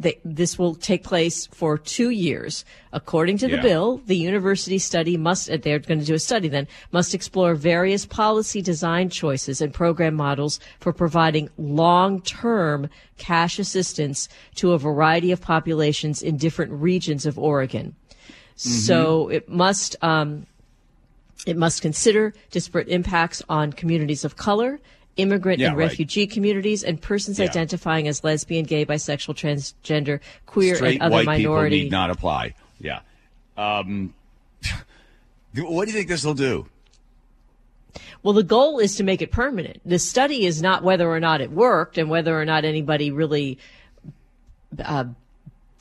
they, 0.00 0.18
this 0.24 0.58
will 0.58 0.74
take 0.74 1.04
place 1.04 1.46
for 1.52 1.76
two 1.76 2.08
years. 2.08 2.64
According 2.92 3.36
to 3.38 3.48
the 3.48 3.56
Yeah. 3.56 3.62
bill, 3.62 4.00
the 4.06 4.16
university 4.16 4.78
study 4.78 5.18
must, 5.18 5.50
uh, 5.50 5.58
they're 5.62 5.78
going 5.78 6.00
to 6.00 6.06
do 6.06 6.14
a 6.14 6.18
study 6.18 6.48
then, 6.48 6.66
must 6.90 7.14
explore 7.14 7.54
various 7.54 8.06
policy 8.06 8.62
design 8.62 9.10
choices 9.10 9.60
and 9.60 9.74
program 9.74 10.14
models 10.14 10.58
for 10.80 10.92
providing 10.94 11.50
long-term 11.58 12.88
cash 13.18 13.58
assistance 13.58 14.28
to 14.54 14.72
a 14.72 14.78
variety 14.78 15.32
of 15.32 15.40
populations 15.42 16.22
in 16.22 16.38
different 16.38 16.72
regions 16.72 17.26
of 17.26 17.38
Oregon. 17.38 17.94
So 18.56 19.28
it 19.28 19.48
must, 19.48 19.96
um, 20.02 20.46
it 21.46 21.56
must 21.56 21.82
consider 21.82 22.32
disparate 22.50 22.88
impacts 22.88 23.42
on 23.48 23.72
communities 23.72 24.24
of 24.24 24.36
color, 24.36 24.80
immigrant 25.16 25.58
Yeah, 25.58 25.68
and 25.68 25.76
right. 25.76 25.84
refugee 25.88 26.26
communities, 26.26 26.82
and 26.82 27.00
persons 27.00 27.38
Yeah. 27.38 27.46
identifying 27.46 28.08
as 28.08 28.24
lesbian, 28.24 28.64
gay, 28.64 28.86
bisexual, 28.86 29.34
transgender, 29.34 30.20
queer, 30.46 30.76
Straight 30.76 30.94
and 30.94 31.02
other 31.02 31.12
white 31.14 31.26
minority. 31.26 31.76
people 31.76 31.84
need 31.84 31.90
not 31.90 32.10
apply. 32.10 32.54
Yeah. 32.80 33.00
Um, 33.56 34.14
what 35.54 35.84
do 35.86 35.90
you 35.92 35.96
think 35.96 36.08
this 36.08 36.24
will 36.24 36.34
do? 36.34 36.66
Well, 38.22 38.34
the 38.34 38.42
goal 38.42 38.78
is 38.78 38.96
to 38.96 39.02
make 39.02 39.22
it 39.22 39.30
permanent. 39.32 39.80
The 39.84 39.98
study 39.98 40.46
is 40.46 40.62
not 40.62 40.82
whether 40.84 41.10
or 41.10 41.20
not 41.20 41.40
it 41.40 41.50
worked 41.50 41.98
and 41.98 42.08
whether 42.10 42.38
or 42.38 42.44
not 42.44 42.64
anybody 42.64 43.10
really 43.10 43.58
uh, 44.84 45.04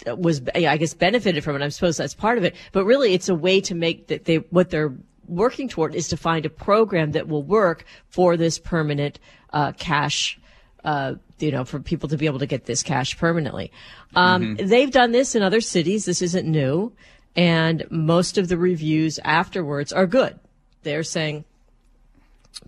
was, 0.08 0.42
I 0.56 0.78
guess, 0.78 0.94
benefited 0.94 1.44
from 1.44 1.56
it. 1.56 1.62
I 1.62 1.70
suppose 1.70 1.98
that's 1.98 2.14
part 2.14 2.38
of 2.38 2.44
it. 2.46 2.56
But 2.72 2.86
really, 2.86 3.14
it's 3.14 3.30
a 3.30 3.36
way 3.36 3.62
to 3.62 3.76
make 3.76 4.08
that 4.08 4.26
they 4.26 4.38
what 4.38 4.70
they're 4.70 4.94
working 5.30 5.70
toward 5.70 5.96
is 5.96 6.08
to 6.10 6.18
find 6.18 6.46
a 6.46 6.50
program 6.50 7.12
that 7.14 7.28
will 7.28 7.44
work 7.44 7.86
for 8.10 8.38
this 8.38 8.60
permanent 8.60 9.20
uh, 9.54 9.72
cash. 9.74 10.40
Uh, 10.84 11.16
you 11.40 11.52
know, 11.52 11.66
for 11.66 11.80
people 11.80 12.08
to 12.10 12.18
be 12.18 12.26
able 12.26 12.40
to 12.40 12.46
get 12.46 12.66
this 12.66 12.84
cash 12.84 13.18
permanently. 13.18 13.72
Um, 14.16 14.56
They've 14.56 14.92
done 14.92 15.12
this 15.12 15.36
in 15.36 15.44
other 15.44 15.62
cities. 15.62 16.06
This 16.06 16.22
isn't 16.22 16.50
new. 16.50 16.94
And 17.36 17.86
most 17.90 18.38
of 18.38 18.48
the 18.48 18.58
reviews 18.58 19.20
afterwards 19.24 19.94
are 19.94 20.08
good. 20.08 20.40
They're 20.84 21.04
saying, 21.04 21.46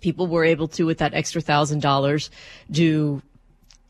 people 0.02 0.28
were 0.28 0.46
able 0.46 0.68
to 0.70 0.86
with 0.86 1.00
that 1.00 1.14
extra 1.14 1.42
thousand 1.42 1.82
dollars 1.82 2.30
do 2.70 3.22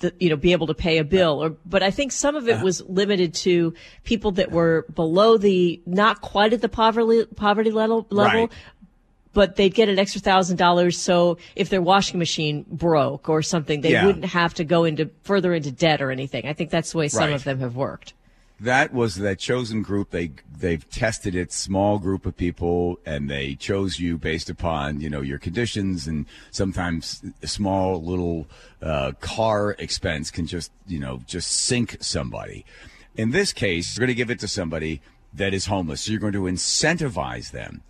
the, 0.01 0.13
you 0.19 0.29
know 0.29 0.35
be 0.35 0.51
able 0.51 0.67
to 0.67 0.73
pay 0.73 0.97
a 0.97 1.03
bill 1.03 1.41
or 1.43 1.49
but 1.65 1.81
i 1.81 1.89
think 1.91 2.11
some 2.11 2.35
of 2.35 2.47
Uh-huh. 2.47 2.59
it 2.59 2.63
was 2.63 2.81
limited 2.89 3.33
to 3.35 3.73
people 4.03 4.31
that 4.31 4.51
were 4.51 4.85
below 4.93 5.37
the 5.37 5.81
not 5.85 6.21
quite 6.21 6.53
at 6.53 6.61
the 6.61 6.69
poverty 6.69 7.25
poverty 7.35 7.71
level 7.71 8.05
level 8.09 8.41
Right. 8.41 8.51
but 9.33 9.55
they'd 9.55 9.73
get 9.73 9.87
an 9.89 9.97
extra 9.99 10.19
thousand 10.21 10.57
dollars 10.57 10.97
so 10.97 11.37
if 11.55 11.69
their 11.69 11.81
washing 11.81 12.19
machine 12.19 12.65
broke 12.69 13.29
or 13.29 13.41
something 13.41 13.81
they 13.81 13.91
Yeah. 13.93 14.05
wouldn't 14.05 14.25
have 14.25 14.53
to 14.55 14.63
go 14.63 14.83
into 14.83 15.09
further 15.23 15.53
into 15.53 15.71
debt 15.71 16.01
or 16.01 16.11
anything 16.11 16.45
i 16.47 16.53
think 16.53 16.69
that's 16.69 16.91
the 16.91 16.97
way 16.97 17.07
some 17.07 17.29
Right. 17.29 17.33
of 17.33 17.43
them 17.43 17.59
have 17.59 17.75
worked 17.75 18.13
That 18.61 18.93
was 18.93 19.15
that 19.15 19.39
chosen 19.39 19.81
group. 19.81 20.11
They 20.11 20.33
they've 20.55 20.87
tested 20.87 21.33
it, 21.33 21.51
small 21.51 21.97
group 21.97 22.27
of 22.27 22.37
people, 22.37 22.99
and 23.07 23.27
they 23.27 23.55
chose 23.55 23.99
you 23.99 24.19
based 24.19 24.51
upon 24.51 25.01
you 25.01 25.09
know 25.09 25.21
your 25.21 25.39
conditions, 25.39 26.05
and 26.05 26.27
sometimes 26.51 27.23
a 27.41 27.47
small 27.47 28.03
little 28.03 28.47
uh, 28.79 29.13
car 29.19 29.75
expense 29.79 30.29
can 30.29 30.45
just 30.45 30.71
you 30.85 30.99
know 30.99 31.21
just 31.25 31.51
sink 31.51 31.97
somebody. 32.01 32.63
In 33.15 33.31
this 33.31 33.51
case, 33.51 33.97
you're 33.97 34.05
going 34.05 34.15
to 34.15 34.15
give 34.15 34.29
it 34.29 34.39
to 34.41 34.47
somebody 34.47 35.01
that 35.33 35.55
is 35.55 35.65
homeless. 35.65 36.01
So 36.01 36.11
you're 36.11 36.21
going 36.21 36.33
to 36.33 36.43
incentivize 36.43 37.49
them 37.49 37.81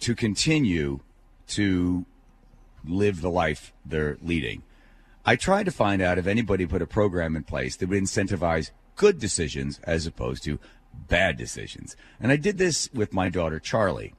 to 0.00 0.14
continue 0.14 1.00
to 1.48 2.06
live 2.82 3.20
the 3.20 3.30
life 3.30 3.74
they're 3.84 4.16
leading. 4.22 4.62
I 5.26 5.36
tried 5.36 5.64
to 5.64 5.70
find 5.70 6.00
out 6.00 6.16
if 6.16 6.26
anybody 6.26 6.64
put 6.64 6.80
a 6.80 6.86
program 6.86 7.36
in 7.36 7.44
place 7.44 7.76
that 7.76 7.90
would 7.90 8.02
incentivize 8.02 8.70
good 8.96 9.18
decisions 9.18 9.80
as 9.84 10.06
opposed 10.06 10.44
to 10.44 10.58
bad 11.08 11.36
decisions. 11.36 11.96
And 12.20 12.30
I 12.30 12.36
did 12.36 12.58
this 12.58 12.88
with 12.92 13.12
my 13.12 13.28
daughter 13.28 13.58
Charlie, 13.58 14.14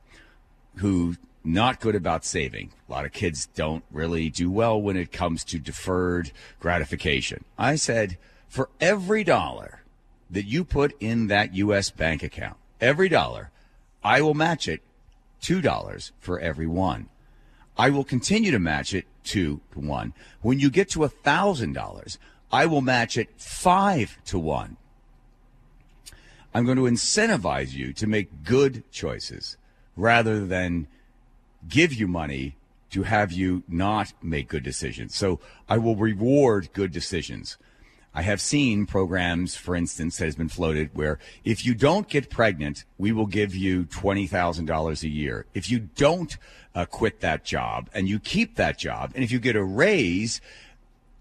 who 0.77 1.15
not 1.43 1.79
good 1.79 1.95
about 1.95 2.25
saving. 2.25 2.71
A 2.89 2.91
lot 2.91 3.05
of 3.05 3.11
kids 3.11 3.47
don't 3.47 3.83
really 3.91 4.29
do 4.29 4.49
well 4.49 4.81
when 4.81 4.97
it 4.97 5.11
comes 5.11 5.43
to 5.45 5.59
deferred 5.59 6.31
gratification. 6.59 7.45
I 7.57 7.75
said, 7.75 8.17
for 8.47 8.69
every 8.81 9.23
dollar 9.23 9.81
that 10.29 10.45
you 10.45 10.65
put 10.65 10.95
in 10.99 11.27
that 11.27 11.53
US 11.55 11.91
bank 11.91 12.23
account, 12.23 12.57
every 12.81 13.09
dollar, 13.09 13.51
I 14.03 14.21
will 14.21 14.33
match 14.33 14.67
it 14.67 14.81
$2 15.41 16.11
for 16.19 16.39
every 16.39 16.67
one. 16.67 17.09
I 17.77 17.89
will 17.89 18.03
continue 18.03 18.51
to 18.51 18.59
match 18.59 18.93
it 18.93 19.05
two 19.23 19.59
to 19.73 19.79
one. 19.79 20.13
When 20.41 20.59
you 20.59 20.69
get 20.69 20.89
to 20.91 21.03
a 21.03 21.09
thousand 21.09 21.73
dollars, 21.73 22.17
I 22.51 22.65
will 22.65 22.81
match 22.81 23.17
it 23.17 23.29
five 23.37 24.17
to 24.25 24.39
one. 24.39 24.77
I'm 26.53 26.65
going 26.65 26.77
to 26.77 26.83
incentivize 26.83 27.73
you 27.73 27.91
to 27.93 28.07
make 28.07 28.43
good 28.43 28.89
choices 28.91 29.57
rather 29.97 30.45
than 30.45 30.87
give 31.67 31.93
you 31.93 32.07
money 32.07 32.55
to 32.91 33.03
have 33.03 33.31
you 33.33 33.63
not 33.67 34.13
make 34.21 34.47
good 34.47 34.63
decisions. 34.63 35.15
So 35.15 35.41
I 35.67 35.77
will 35.77 35.97
reward 35.97 36.69
good 36.71 36.93
decisions. 36.93 37.57
I 38.13 38.21
have 38.21 38.39
seen 38.39 38.85
programs, 38.85 39.57
for 39.57 39.75
instance, 39.75 40.17
that 40.17 40.25
has 40.25 40.37
been 40.37 40.47
floated 40.47 40.91
where 40.93 41.19
if 41.43 41.65
you 41.65 41.75
don't 41.75 42.07
get 42.07 42.29
pregnant, 42.29 42.85
we 42.97 43.11
will 43.11 43.25
give 43.25 43.53
you 43.53 43.83
$20,000 43.83 45.03
a 45.03 45.09
year. 45.09 45.45
If 45.53 45.69
you 45.69 45.79
don't 45.79 46.37
uh, 46.73 46.85
quit 46.85 47.19
that 47.19 47.43
job 47.43 47.89
and 47.93 48.07
you 48.07 48.19
keep 48.19 48.55
that 48.55 48.79
job, 48.79 49.11
and 49.13 49.25
if 49.25 49.31
you 49.31 49.39
get 49.39 49.57
a 49.57 49.63
raise, 49.63 50.39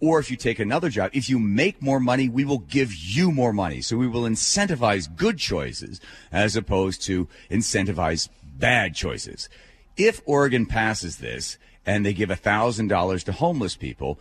or 0.01 0.19
if 0.19 0.31
you 0.31 0.37
take 0.37 0.59
another 0.59 0.91
job, 0.91 1.11
if 1.15 1.29
you 1.29 1.39
make 1.39 1.81
more 1.81 2.01
money, 2.01 2.29
we 2.29 2.45
will 2.45 2.59
give 2.59 2.95
you 2.95 3.31
more 3.31 3.53
money. 3.53 3.81
So 3.81 3.97
we 3.97 4.09
will 4.09 4.23
incentivize 4.23 5.15
good 5.15 5.39
choices 5.39 6.01
as 6.31 6.57
opposed 6.57 7.03
to 7.03 7.29
incentivize 7.51 8.29
bad 8.43 8.95
choices. 8.95 9.49
If 9.97 10.21
Oregon 10.27 10.67
passes 10.67 11.19
this 11.19 11.59
and 11.87 12.05
they 12.05 12.13
give 12.13 12.29
$1,000 12.29 13.25
to 13.25 13.33
homeless 13.33 13.77
people, 13.77 14.19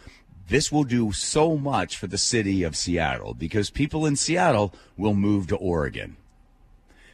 this 0.48 0.72
will 0.72 0.84
do 0.84 1.12
so 1.12 1.58
much 1.58 1.98
for 1.98 2.08
the 2.08 2.18
city 2.18 2.64
of 2.64 2.76
Seattle 2.76 3.34
because 3.34 3.70
people 3.70 4.06
in 4.06 4.16
Seattle 4.16 4.74
will 4.98 5.14
move 5.14 5.48
to 5.48 5.56
Oregon. 5.56 6.18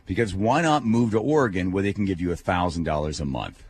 Because 0.05 0.33
why 0.33 0.61
not 0.61 0.83
move 0.83 1.11
to 1.11 1.19
Oregon 1.19 1.71
where 1.71 1.83
they 1.83 1.93
can 1.93 2.05
give 2.05 2.19
you 2.19 2.29
$1,000 2.29 3.21
a 3.21 3.25
month? 3.25 3.63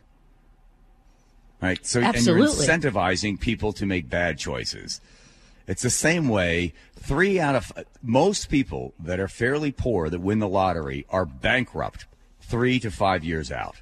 Right. 1.60 1.84
So 1.84 2.00
Absolutely. 2.00 2.42
and 2.42 2.58
you're 2.58 2.66
incentivizing 2.66 3.38
people 3.38 3.72
to 3.74 3.86
make 3.86 4.08
bad 4.08 4.38
choices. 4.38 5.00
It's 5.66 5.82
the 5.82 5.90
same 5.90 6.28
way. 6.28 6.72
Three 6.96 7.38
out 7.38 7.54
of 7.54 7.72
most 8.02 8.48
people 8.48 8.94
that 8.98 9.20
are 9.20 9.28
fairly 9.28 9.70
poor 9.70 10.08
that 10.08 10.20
win 10.20 10.38
the 10.38 10.48
lottery 10.48 11.06
are 11.10 11.24
bankrupt 11.24 12.06
three 12.40 12.80
to 12.80 12.90
five 12.90 13.24
years 13.24 13.52
out. 13.52 13.76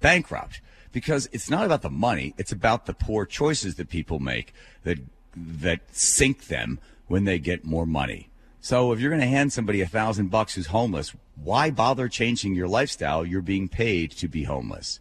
Bankrupt 0.00 0.60
because 0.92 1.28
it's 1.32 1.48
not 1.48 1.64
about 1.64 1.82
the 1.82 1.90
money; 1.90 2.34
it's 2.38 2.52
about 2.52 2.86
the 2.86 2.94
poor 2.94 3.24
choices 3.24 3.76
that 3.76 3.88
people 3.88 4.18
make 4.18 4.52
that 4.82 4.98
that 5.36 5.80
sink 5.92 6.46
them 6.46 6.78
when 7.06 7.24
they 7.24 7.38
get 7.38 7.64
more 7.64 7.86
money. 7.86 8.28
So 8.60 8.92
if 8.92 9.00
you're 9.00 9.10
going 9.10 9.20
to 9.20 9.26
hand 9.26 9.52
somebody 9.52 9.80
a 9.80 9.86
thousand 9.86 10.30
bucks 10.30 10.54
who's 10.54 10.66
homeless, 10.66 11.14
why 11.36 11.70
bother 11.70 12.08
changing 12.08 12.54
your 12.54 12.66
lifestyle? 12.66 13.24
You're 13.24 13.42
being 13.42 13.68
paid 13.68 14.10
to 14.12 14.26
be 14.26 14.42
homeless. 14.42 14.98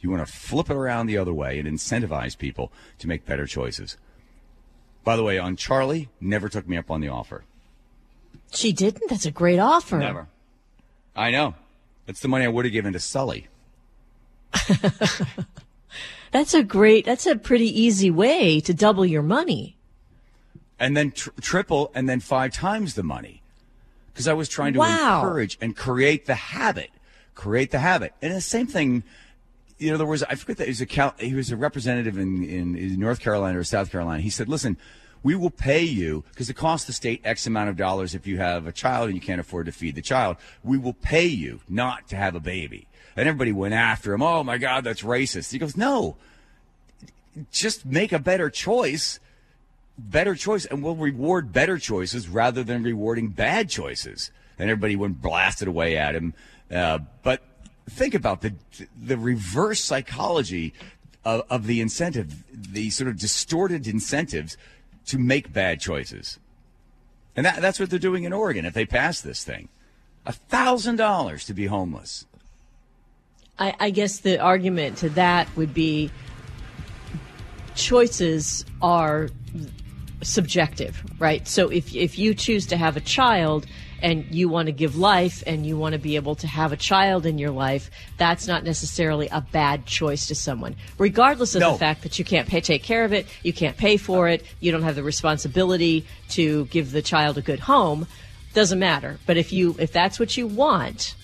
You 0.00 0.10
want 0.10 0.26
to 0.26 0.32
flip 0.32 0.70
it 0.70 0.76
around 0.76 1.06
the 1.06 1.18
other 1.18 1.32
way 1.32 1.58
and 1.58 1.68
incentivize 1.68 2.36
people 2.38 2.72
to 2.98 3.06
make 3.06 3.26
better 3.26 3.46
choices. 3.46 3.96
By 5.04 5.16
the 5.16 5.22
way, 5.22 5.38
on 5.38 5.56
Charlie, 5.56 6.08
never 6.20 6.48
took 6.48 6.66
me 6.68 6.76
up 6.76 6.90
on 6.90 7.00
the 7.00 7.08
offer. 7.08 7.44
she 8.52 8.72
didn't 8.72 9.08
that's 9.08 9.26
a 9.26 9.30
great 9.30 9.58
offer 9.58 9.98
Never. 9.98 10.26
I 11.14 11.30
know. 11.30 11.54
That's 12.06 12.20
the 12.20 12.28
money 12.28 12.44
I 12.44 12.48
would 12.48 12.64
have 12.64 12.72
given 12.72 12.92
to 12.94 12.98
Sully. 13.00 13.48
that's 16.32 16.54
a 16.54 16.62
great 16.62 17.04
that's 17.04 17.26
a 17.26 17.36
pretty 17.36 17.68
easy 17.80 18.10
way 18.10 18.60
to 18.60 18.72
double 18.74 19.04
your 19.06 19.22
money 19.22 19.76
And 20.78 20.96
then 20.96 21.12
tr- 21.12 21.30
triple 21.40 21.90
and 21.94 22.08
then 22.08 22.20
five 22.20 22.52
times 22.52 22.94
the 22.94 23.02
money. 23.02 23.42
Because 24.12 24.26
I 24.28 24.32
was 24.32 24.48
trying 24.48 24.72
to 24.74 24.78
Wow. 24.80 25.20
encourage 25.22 25.58
and 25.60 25.76
create 25.76 26.26
the 26.26 26.34
habit. 26.34 26.90
Create 27.34 27.70
the 27.70 27.78
habit. 27.80 28.12
And 28.22 28.34
the 28.34 28.40
same 28.40 28.66
thing, 28.66 29.02
you 29.80 29.90
know, 29.90 29.96
there 29.96 30.06
was, 30.06 30.22
I 30.22 30.34
forget 30.34 30.58
that 30.58 30.64
he 30.64 30.70
was 30.70 30.80
a, 30.80 30.86
Cal- 30.86 31.14
he 31.18 31.34
was 31.34 31.50
a 31.50 31.56
representative 31.56 32.18
in, 32.18 32.44
in, 32.44 32.76
in 32.76 33.00
North 33.00 33.20
Carolina 33.20 33.58
or 33.58 33.64
South 33.64 33.90
Carolina. 33.90 34.22
He 34.22 34.30
said, 34.30 34.48
listen, 34.48 34.76
we 35.22 35.34
will 35.34 35.50
pay 35.50 35.82
you 35.82 36.24
because 36.30 36.48
it 36.48 36.54
costs 36.54 36.86
the 36.86 36.92
state 36.92 37.20
X 37.24 37.46
amount 37.46 37.70
of 37.70 37.76
dollars 37.76 38.14
if 38.14 38.26
you 38.26 38.38
have 38.38 38.66
a 38.66 38.72
child 38.72 39.06
and 39.06 39.14
you 39.14 39.20
can't 39.20 39.40
afford 39.40 39.66
to 39.66 39.72
feed 39.72 39.94
the 39.94 40.02
child. 40.02 40.36
We 40.62 40.78
will 40.78 40.94
pay 40.94 41.26
you 41.26 41.60
not 41.68 42.08
to 42.08 42.16
have 42.16 42.34
a 42.34 42.40
baby. 42.40 42.86
And 43.16 43.28
everybody 43.28 43.52
went 43.52 43.74
after 43.74 44.14
him. 44.14 44.22
Oh 44.22 44.44
my 44.44 44.58
God, 44.58 44.84
that's 44.84 45.02
racist. 45.02 45.52
He 45.52 45.58
goes, 45.58 45.76
no, 45.76 46.16
just 47.50 47.84
make 47.84 48.12
a 48.12 48.18
better 48.18 48.48
choice 48.48 49.18
better 50.00 50.34
choice, 50.34 50.64
and 50.66 50.82
we'll 50.82 50.96
reward 50.96 51.52
better 51.52 51.78
choices 51.78 52.28
rather 52.28 52.64
than 52.64 52.82
rewarding 52.82 53.28
bad 53.28 53.68
choices. 53.68 54.30
And 54.58 54.70
everybody 54.70 54.96
went 54.96 55.20
blasted 55.20 55.68
away 55.68 55.96
at 55.96 56.14
him. 56.14 56.34
Uh, 56.70 57.00
but 57.22 57.42
think 57.88 58.14
about 58.14 58.42
the 58.42 58.54
the 59.00 59.16
reverse 59.16 59.82
psychology 59.82 60.72
of, 61.24 61.42
of 61.50 61.66
the 61.66 61.80
incentive, 61.80 62.44
the 62.52 62.90
sort 62.90 63.08
of 63.08 63.18
distorted 63.18 63.86
incentives 63.86 64.56
to 65.06 65.18
make 65.18 65.52
bad 65.52 65.80
choices. 65.80 66.38
And 67.36 67.46
that, 67.46 67.60
that's 67.60 67.78
what 67.78 67.90
they're 67.90 67.98
doing 67.98 68.24
in 68.24 68.32
Oregon 68.32 68.64
if 68.64 68.74
they 68.74 68.86
pass 68.86 69.20
this 69.20 69.44
thing. 69.44 69.68
A 70.26 70.32
thousand 70.32 70.96
dollars 70.96 71.44
to 71.46 71.54
be 71.54 71.66
homeless. 71.66 72.26
I, 73.58 73.74
I 73.78 73.90
guess 73.90 74.20
the 74.20 74.38
argument 74.38 74.98
to 74.98 75.10
that 75.10 75.54
would 75.56 75.74
be 75.74 76.10
choices 77.74 78.64
are 78.82 79.28
subjective, 80.22 81.02
right? 81.18 81.46
So 81.46 81.70
if 81.70 81.94
if 81.94 82.18
you 82.18 82.34
choose 82.34 82.66
to 82.66 82.76
have 82.76 82.96
a 82.96 83.00
child 83.00 83.66
and 84.02 84.26
you 84.30 84.48
want 84.48 84.66
to 84.66 84.72
give 84.72 84.96
life 84.96 85.42
and 85.46 85.66
you 85.66 85.76
want 85.76 85.92
to 85.92 85.98
be 85.98 86.16
able 86.16 86.34
to 86.36 86.46
have 86.46 86.72
a 86.72 86.76
child 86.76 87.26
in 87.26 87.38
your 87.38 87.50
life, 87.50 87.90
that's 88.16 88.46
not 88.46 88.64
necessarily 88.64 89.28
a 89.28 89.40
bad 89.40 89.86
choice 89.86 90.26
to 90.26 90.34
someone, 90.34 90.76
regardless 90.98 91.54
of 91.54 91.60
No. 91.60 91.72
the 91.72 91.78
fact 91.78 92.02
that 92.02 92.18
you 92.18 92.24
can't 92.24 92.48
pay, 92.48 92.60
take 92.60 92.82
care 92.82 93.04
of 93.04 93.12
it, 93.12 93.26
you 93.42 93.52
can't 93.52 93.76
pay 93.76 93.96
for 93.96 94.28
it, 94.28 94.44
you 94.60 94.72
don't 94.72 94.82
have 94.82 94.96
the 94.96 95.02
responsibility 95.02 96.06
to 96.30 96.66
give 96.66 96.92
the 96.92 97.02
child 97.02 97.38
a 97.38 97.42
good 97.42 97.60
home. 97.60 98.06
Doesn't 98.54 98.78
matter. 98.78 99.18
But 99.26 99.36
if 99.36 99.52
you 99.52 99.76
if 99.78 99.92
that's 99.92 100.18
what 100.18 100.36
you 100.36 100.46
want, 100.46 101.14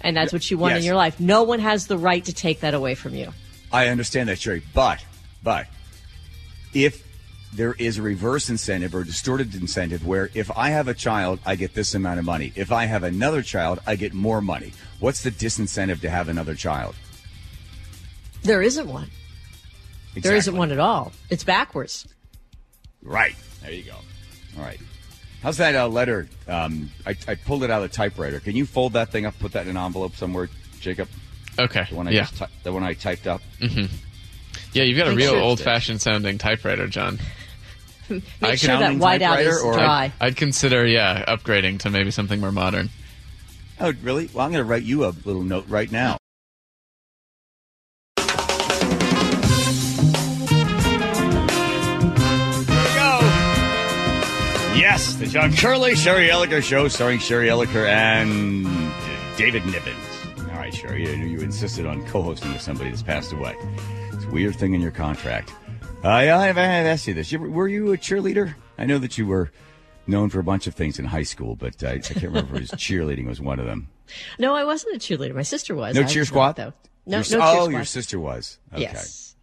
and 0.00 0.16
that's 0.16 0.32
what 0.32 0.48
you 0.50 0.58
want 0.58 0.76
in 0.76 0.84
your 0.84 0.94
life, 0.94 1.18
no 1.18 1.42
one 1.42 1.58
has 1.58 1.88
the 1.88 1.98
right 1.98 2.24
to 2.24 2.32
take 2.32 2.60
that 2.60 2.74
away 2.74 2.94
from 2.94 3.14
you. 3.14 3.32
I 3.72 3.88
understand 3.88 4.28
that, 4.28 4.38
Sherry. 4.38 4.62
But, 4.72 5.04
but, 5.42 5.66
if 6.72 7.04
there 7.52 7.74
is 7.74 7.98
a 7.98 8.02
reverse 8.02 8.50
incentive 8.50 8.94
or 8.94 9.04
distorted 9.04 9.54
incentive 9.54 10.06
where 10.06 10.30
if 10.34 10.50
I 10.56 10.70
have 10.70 10.88
a 10.88 10.94
child, 10.94 11.40
I 11.46 11.56
get 11.56 11.74
this 11.74 11.94
amount 11.94 12.18
of 12.18 12.24
money. 12.24 12.52
If 12.54 12.72
I 12.72 12.84
have 12.84 13.02
another 13.02 13.42
child, 13.42 13.80
I 13.86 13.96
get 13.96 14.12
more 14.12 14.40
money. 14.40 14.72
What's 15.00 15.22
the 15.22 15.30
disincentive 15.30 16.00
to 16.02 16.10
have 16.10 16.28
another 16.28 16.54
child? 16.54 16.94
There 18.42 18.62
isn't 18.62 18.88
one. 18.88 19.10
There 20.14 20.36
isn't 20.36 20.56
one 20.56 20.72
at 20.72 20.78
all. 20.78 21.12
It's 21.30 21.44
backwards. 21.44 22.06
Right. 23.02 23.36
There 23.62 23.72
you 23.72 23.84
go. 23.84 23.96
All 24.56 24.64
right. 24.64 24.80
How's 25.42 25.56
that 25.58 25.74
uh, 25.74 25.88
letter? 25.88 26.28
Um, 26.48 26.90
I, 27.06 27.16
I 27.28 27.34
pulled 27.36 27.62
it 27.62 27.70
out 27.70 27.82
of 27.82 27.90
the 27.90 27.96
typewriter. 27.96 28.40
Can 28.40 28.56
you 28.56 28.66
fold 28.66 28.94
that 28.94 29.10
thing 29.10 29.24
up, 29.26 29.38
put 29.38 29.52
that 29.52 29.66
in 29.66 29.76
an 29.76 29.84
envelope 29.84 30.16
somewhere, 30.16 30.48
Jacob? 30.80 31.08
Okay. 31.58 31.86
The 31.88 31.96
one 31.96 32.08
I 32.08 32.10
yeah. 32.10 32.20
just 32.22 32.36
ty- 32.36 32.48
the 32.62 32.72
one 32.72 32.82
I 32.82 32.94
typed 32.94 33.26
up. 33.26 33.40
Yeah, 34.72 34.82
you've 34.84 34.96
got 34.98 35.06
a 35.06 35.10
Make 35.10 35.18
real 35.18 35.32
sure- 35.32 35.40
old 35.40 35.60
fashioned 35.60 36.00
sounding 36.00 36.38
typewriter, 36.38 36.86
John. 36.86 37.18
Make 38.08 38.22
I 38.42 38.54
sure 38.56 38.76
can- 38.78 38.98
that 38.98 39.20
whiteout 39.20 39.44
is 39.46 39.60
or- 39.62 39.74
dry. 39.74 40.12
I'd 40.20 40.36
consider, 40.36 40.86
yeah, 40.86 41.24
upgrading 41.26 41.80
to 41.80 41.90
maybe 41.90 42.10
something 42.10 42.40
more 42.40 42.52
modern. 42.52 42.90
Oh, 43.80 43.92
really? 44.02 44.28
Well, 44.32 44.44
I'm 44.44 44.52
going 44.52 44.64
to 44.64 44.68
write 44.68 44.82
you 44.82 45.04
a 45.04 45.14
little 45.24 45.42
note 45.42 45.66
right 45.68 45.90
now. 45.90 46.16
Here 51.48 52.76
we 52.78 52.94
go. 52.94 53.18
Yes, 54.76 55.14
the 55.14 55.26
John 55.26 55.52
Curley 55.52 55.94
Sherry 55.94 56.28
Elliker 56.28 56.62
Show, 56.62 56.88
starring 56.88 57.18
Sherry 57.18 57.48
Elliker 57.48 57.86
and 57.88 58.64
David 59.36 59.64
Nibbins. 59.66 59.96
All 60.38 60.44
right, 60.56 60.72
Sherry, 60.74 61.10
I 61.10 61.16
knew 61.16 61.26
you 61.26 61.40
insisted 61.40 61.86
on 61.86 62.04
co-hosting 62.06 62.52
with 62.52 62.60
somebody 62.62 62.90
that's 62.90 63.02
passed 63.02 63.32
away. 63.32 63.56
Weird 64.30 64.56
thing 64.56 64.74
in 64.74 64.80
your 64.80 64.90
contract. 64.90 65.52
Uh, 66.04 66.08
I've, 66.08 66.58
I've 66.58 66.58
asked 66.58 67.08
you 67.08 67.14
this. 67.14 67.32
You, 67.32 67.40
were 67.40 67.66
you 67.66 67.92
a 67.92 67.96
cheerleader? 67.98 68.54
I 68.76 68.84
know 68.84 68.98
that 68.98 69.18
you 69.18 69.26
were 69.26 69.50
known 70.06 70.28
for 70.30 70.38
a 70.38 70.44
bunch 70.44 70.66
of 70.66 70.74
things 70.74 70.98
in 70.98 71.06
high 71.06 71.22
school, 71.22 71.56
but 71.56 71.82
I, 71.82 71.92
I 71.94 71.98
can't 71.98 72.22
remember 72.24 72.56
if 72.56 72.68
cheerleading 72.72 73.26
was 73.26 73.40
one 73.40 73.58
of 73.58 73.66
them. 73.66 73.88
No, 74.38 74.54
I 74.54 74.64
wasn't 74.64 74.96
a 74.96 74.98
cheerleader. 74.98 75.34
My 75.34 75.42
sister 75.42 75.74
was. 75.74 75.94
No 75.96 76.02
I 76.02 76.04
cheer 76.04 76.24
squad, 76.24 76.52
though. 76.56 76.72
No, 77.06 77.18
Your 77.20 77.38
no 77.38 77.44
oh, 77.46 77.54
squad. 77.64 77.70
your 77.72 77.84
sister 77.84 78.20
was. 78.20 78.58
Okay. 78.72 78.82
Yes. 78.82 79.34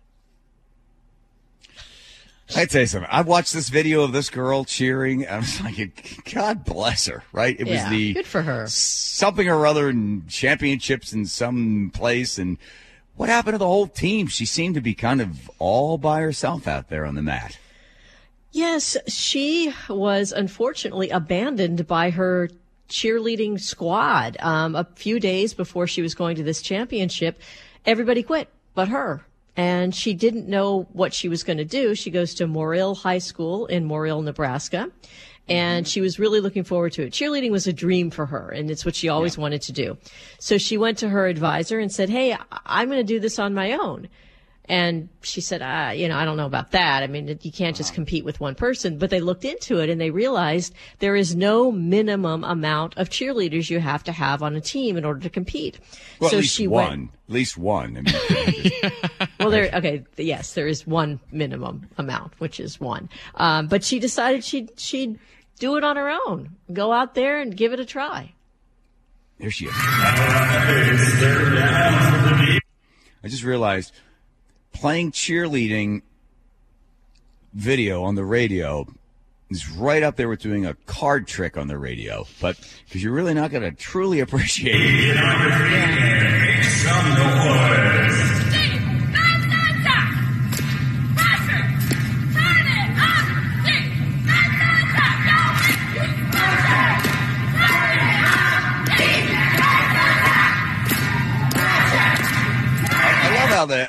I'd 2.56 2.70
say 2.70 2.86
something. 2.86 3.10
I 3.12 3.22
watched 3.22 3.54
this 3.54 3.70
video 3.70 4.04
of 4.04 4.12
this 4.12 4.30
girl 4.30 4.66
cheering, 4.66 5.28
I 5.28 5.38
was 5.38 5.60
like, 5.62 6.20
God 6.32 6.64
bless 6.64 7.08
her, 7.08 7.24
right? 7.34 7.60
It 7.60 7.66
Yeah, 7.66 7.84
was 7.84 7.92
the 7.92 8.14
good 8.14 8.28
for 8.28 8.44
her. 8.44 8.68
something 8.68 9.50
or 9.50 9.66
other 9.66 9.90
in 9.90 10.28
championships 10.28 11.12
in 11.12 11.26
some 11.26 11.90
place, 11.94 12.38
and 12.38 12.60
what 13.16 13.30
happened 13.30 13.54
to 13.54 13.60
the 13.60 13.68
whole 13.68 13.88
team? 13.88 14.28
She 14.28 14.46
seemed 14.46 14.76
to 14.76 14.82
be 14.82 14.94
kind 14.94 15.22
of 15.22 15.50
all 15.60 15.98
by 15.98 16.22
herself 16.22 16.68
out 16.68 16.90
there 16.90 17.06
on 17.06 17.16
the 17.16 17.22
mat. 17.22 17.58
Yes, 18.52 18.96
she 19.08 19.74
was 19.90 20.32
unfortunately 20.32 21.10
abandoned 21.10 21.88
by 21.88 22.10
her 22.12 22.50
cheerleading 22.90 23.60
squad. 23.60 24.38
Um, 24.40 24.76
a 24.76 24.88
few 24.96 25.20
days 25.20 25.54
before 25.54 25.88
she 25.88 26.02
was 26.02 26.16
going 26.16 26.38
to 26.38 26.44
this 26.44 26.62
championship, 26.62 27.42
everybody 27.86 28.24
quit 28.24 28.50
but 28.74 28.90
her. 28.90 29.26
And 29.58 29.96
she 29.96 30.14
didn't 30.14 30.48
know 30.48 30.88
what 30.92 31.14
she 31.14 31.30
was 31.30 31.44
going 31.44 31.58
to 31.58 31.66
do. 31.66 31.96
She 31.96 32.12
goes 32.12 32.34
to 32.36 32.48
Morrill 32.48 32.96
High 32.96 33.20
School 33.20 33.66
in 33.68 33.86
Morrill, 33.86 34.22
Nebraska. 34.22 34.92
And 35.48 35.88
she 35.88 36.02
was 36.02 36.18
really 36.18 36.40
looking 36.40 36.64
forward 36.64 36.94
to 36.94 37.04
it. 37.04 37.14
Cheerleading 37.14 37.52
was 37.52 37.68
a 37.68 37.74
dream 37.74 38.10
for 38.10 38.26
her, 38.26 38.50
and 38.50 38.72
it's 38.72 38.84
what 38.84 38.96
she 38.96 39.10
always 39.10 39.38
wanted 39.38 39.62
to 39.64 39.72
do. 39.74 39.98
So 40.40 40.58
she 40.58 40.78
went 40.78 40.98
to 41.00 41.10
her 41.10 41.28
advisor 41.28 41.78
and 41.80 41.92
said, 41.92 42.10
Hey, 42.10 42.36
I'm 42.66 42.88
going 42.90 43.00
to 43.00 43.04
do 43.04 43.20
this 43.20 43.38
on 43.38 43.54
my 43.54 43.74
own. 43.74 44.10
And 44.68 45.10
she 45.22 45.42
said, 45.42 45.62
uh, 45.62 45.92
you 45.94 46.08
know, 46.08 46.18
I 46.18 46.26
don't 46.26 46.38
know 46.38 46.48
about 46.48 46.72
that. 46.72 47.04
I 47.04 47.08
mean, 47.08 47.38
you 47.44 47.52
can't 47.52 47.76
just 47.76 47.94
compete 47.94 48.26
with 48.26 48.40
one 48.40 48.56
person. 48.56 48.98
But 48.98 49.12
they 49.12 49.20
looked 49.20 49.46
into 49.46 49.80
it 49.80 49.90
and 49.92 50.02
they 50.02 50.10
realized 50.10 50.74
there 51.00 51.16
is 51.16 51.36
no 51.36 51.72
minimum 51.72 52.44
amount 52.44 52.98
of 52.98 53.10
cheerleaders 53.10 53.70
you 53.70 53.80
have 53.80 54.04
to 54.06 54.12
have 54.12 54.42
on 54.42 54.56
a 54.56 54.62
team 54.62 54.98
in 54.98 55.06
order 55.06 55.20
to 55.20 55.30
compete. 55.30 55.80
Well, 56.20 56.32
so 56.32 56.38
at 56.38 56.42
least 56.42 56.56
she 56.56 56.68
one. 56.68 56.90
went. 56.90 57.10
At 57.28 57.34
least 57.34 57.58
one. 57.58 57.98
I 57.98 58.02
mean, 58.02 58.64
just- 58.64 59.30
Well, 59.40 59.52
there. 59.52 59.70
Okay, 59.72 60.04
yes, 60.18 60.54
there 60.54 60.68
is 60.68 60.88
one 60.88 61.20
minimum 61.32 61.88
amount, 62.00 62.34
which 62.40 62.60
is 62.60 62.80
one. 62.80 63.10
Um, 63.36 63.68
but 63.68 63.84
she 63.84 64.00
decided 64.00 64.44
she'd 64.44 64.80
she'd 64.80 65.20
do 65.60 65.78
it 65.78 65.84
on 65.84 65.96
her 65.96 66.10
own. 66.28 66.56
Go 66.72 66.92
out 66.92 67.16
there 67.16 67.40
and 67.40 67.56
give 67.56 67.74
it 67.74 67.80
a 67.80 67.86
try. 67.86 68.34
there 69.40 69.52
she 69.52 69.66
is. 69.66 69.74
I 73.24 73.28
just 73.28 73.44
realized 73.44 73.92
playing 74.74 75.12
cheerleading 75.12 76.02
video 77.54 78.04
on 78.04 78.16
the 78.16 78.26
radio 78.26 78.86
is 79.50 79.70
right 79.70 80.04
up 80.04 80.16
there 80.16 80.28
with 80.28 80.40
doing 80.40 80.66
a 80.66 80.74
card 80.86 81.28
trick 81.28 81.58
on 81.58 81.68
the 81.68 81.78
radio, 81.78 82.26
but 82.42 82.58
because 82.86 83.04
you're 83.04 83.14
really 83.14 83.34
not 83.34 83.52
going 83.52 83.64
to 83.64 83.72
truly 83.72 84.20
appreciate 84.20 84.76
it. 84.76 85.16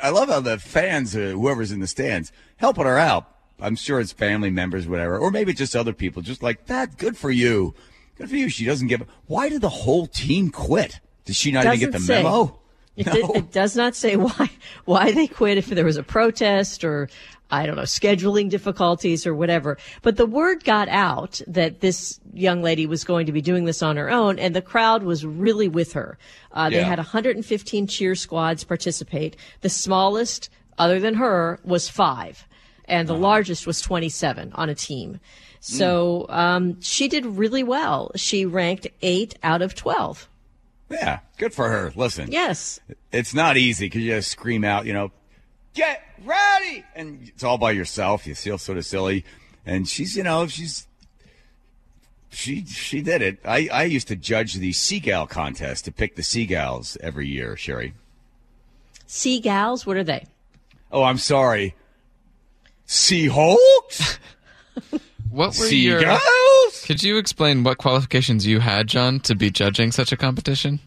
I 0.07 0.11
love 0.11 0.29
how 0.29 0.39
the 0.41 0.57
fans, 0.59 1.17
uh, 1.17 1.33
whoever's 1.35 1.73
in 1.73 1.81
the 1.81 1.87
stands, 1.89 2.31
helping 2.59 2.85
her 2.85 2.97
out. 2.97 3.29
I'm 3.59 3.75
sure 3.75 3.99
it's 3.99 4.13
family 4.13 4.51
members, 4.51 4.87
whatever, 4.87 5.19
or 5.19 5.31
maybe 5.31 5.53
just 5.53 5.75
other 5.75 5.93
people. 5.93 6.23
Just 6.23 6.43
like 6.43 6.67
that, 6.67 6.97
good 6.97 7.17
for 7.17 7.31
you, 7.31 7.75
good 8.17 8.29
for 8.31 8.37
you. 8.37 8.49
She 8.49 8.65
doesn't 8.65 8.87
give. 8.87 9.03
Why 9.27 9.49
did 9.49 9.63
the 9.63 9.69
whole 9.69 10.07
team 10.07 10.51
quit? 10.51 11.01
Did 11.25 11.35
she 11.35 11.51
not 11.51 11.65
even 11.67 11.79
get 11.81 11.87
the 11.87 11.93
Doesn't 11.99 12.07
say. 12.07 12.23
memo? 12.23 12.59
It, 12.97 13.07
No. 13.07 13.13
did- 13.13 13.31
it 13.37 13.53
does 13.53 13.75
not 13.77 13.95
say 13.97 14.17
why 14.17 14.49
why 14.85 15.11
they 15.13 15.27
quit 15.27 15.59
if 15.59 15.67
there 15.67 15.85
was 15.85 15.97
a 15.97 16.03
protest 16.03 16.85
or 16.85 17.09
I 17.51 17.65
don't 17.67 17.77
know 17.77 17.83
scheduling 17.83 18.51
difficulties 18.51 19.27
or 19.27 19.35
whatever. 19.35 19.79
But 20.03 20.17
the 20.17 20.27
word 20.27 20.65
got 20.65 20.89
out 20.89 21.41
that 21.47 21.81
this 21.81 22.19
young 22.35 22.61
lady 22.63 22.87
was 22.87 23.05
going 23.05 23.27
to 23.27 23.33
be 23.33 23.41
doing 23.41 23.65
this 23.67 23.83
on 23.83 23.97
her 23.97 24.11
own, 24.11 24.39
and 24.39 24.55
the 24.55 24.63
crowd 24.63 25.03
was 25.05 25.25
really 25.25 25.69
with 25.69 25.93
her. 25.93 26.19
Uh, 26.53 26.71
They 26.71 26.83
had 26.83 26.99
115 26.99 27.87
cheer 27.87 28.15
squads 28.15 28.65
participate. 28.65 29.37
The 29.61 29.69
smallest, 29.69 30.51
other 30.79 30.99
than 30.99 31.15
her, 31.15 31.61
was 31.65 31.89
five, 31.89 32.47
and 32.87 33.09
the 33.09 33.15
Uh-huh. 33.15 33.23
largest 33.23 33.67
was 33.67 33.81
27 33.81 34.53
on 34.55 34.69
a 34.69 34.75
team. 34.75 35.21
So 35.61 36.27
um, 36.29 36.81
she 36.81 37.09
did 37.09 37.27
really 37.27 37.63
well. 37.63 38.11
She 38.17 38.45
ranked 38.47 38.87
eight 39.03 39.37
out 39.43 39.63
of 39.63 39.75
12. 39.75 40.29
Yeah, 40.91 41.19
good 41.39 41.53
for 41.53 41.69
her. 41.69 41.93
Listen, 41.97 42.31
Yes. 42.31 42.79
it's 43.11 43.35
not 43.35 43.57
easy 43.57 43.87
because 43.87 44.03
you 44.03 44.11
just 44.13 44.31
scream 44.31 44.63
out, 44.65 44.87
you 44.87 44.93
know, 44.93 45.11
get 45.77 46.03
ready, 46.25 46.85
and 46.97 47.29
it's 47.29 47.45
all 47.45 47.59
by 47.59 47.71
yourself. 47.71 48.27
You 48.27 48.35
feel 48.35 48.59
sort 48.59 48.79
of 48.79 48.85
silly, 48.85 49.25
and 49.65 49.89
she's, 49.89 50.17
you 50.17 50.25
know, 50.25 50.47
she's. 50.49 50.89
She 52.31 52.67
she 52.67 53.01
did 53.01 53.23
it. 53.23 53.39
I, 53.45 53.69
I 53.73 53.85
used 53.85 54.09
to 54.09 54.17
judge 54.17 54.55
the 54.55 54.73
seagull 54.73 55.27
contest 55.27 55.85
to 55.85 55.93
pick 55.93 56.17
the 56.17 56.23
seagulls 56.23 56.99
every 57.01 57.29
year, 57.29 57.57
Sherry. 57.57 57.95
Seagulls? 59.07 59.87
what 59.87 59.97
are 59.97 60.05
they? 60.05 60.27
Oh, 60.91 61.05
I'm 61.05 61.19
sorry. 61.19 61.75
Seahawks? 62.87 64.19
What 65.31 65.59
were 65.59 65.67
your? 65.67 66.19
Could 66.85 67.03
you 67.03 67.19
explain 67.19 67.63
what 67.63 67.77
qualifications 67.77 68.47
you 68.47 68.61
had, 68.61 68.87
John, 68.87 69.21
to 69.21 69.35
be 69.35 69.51
judging 69.51 69.93
such 69.93 70.11
a 70.11 70.17
competition? 70.17 70.81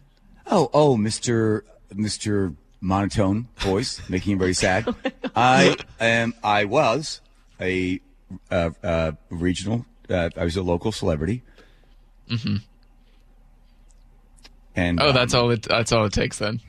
Oh, 0.48 0.72
oh, 0.74 0.98
Mister 0.98 1.66
Mister 1.94 2.54
Monotone 2.82 3.48
voice, 3.58 4.02
making 4.10 4.34
him 4.34 4.40
very 4.40 4.54
sad. 4.54 4.94
I 5.36 5.76
am. 6.00 6.34
I 6.44 6.66
was 6.66 7.22
a 7.60 8.00
uh, 8.52 8.70
uh, 8.84 9.12
regional. 9.30 9.86
Uh, 10.10 10.30
I 10.38 10.44
was 10.44 10.56
a 10.56 10.64
local 10.64 10.92
celebrity. 10.92 11.44
Mm-hmm. 12.30 12.58
And 14.76 15.00
Oh, 15.02 15.10
um, 15.10 15.14
that's 15.16 15.34
all. 15.34 15.50
It, 15.52 15.64
that's 15.64 15.92
all 15.92 16.06
it 16.06 16.14
takes 16.14 16.38
then. 16.40 16.62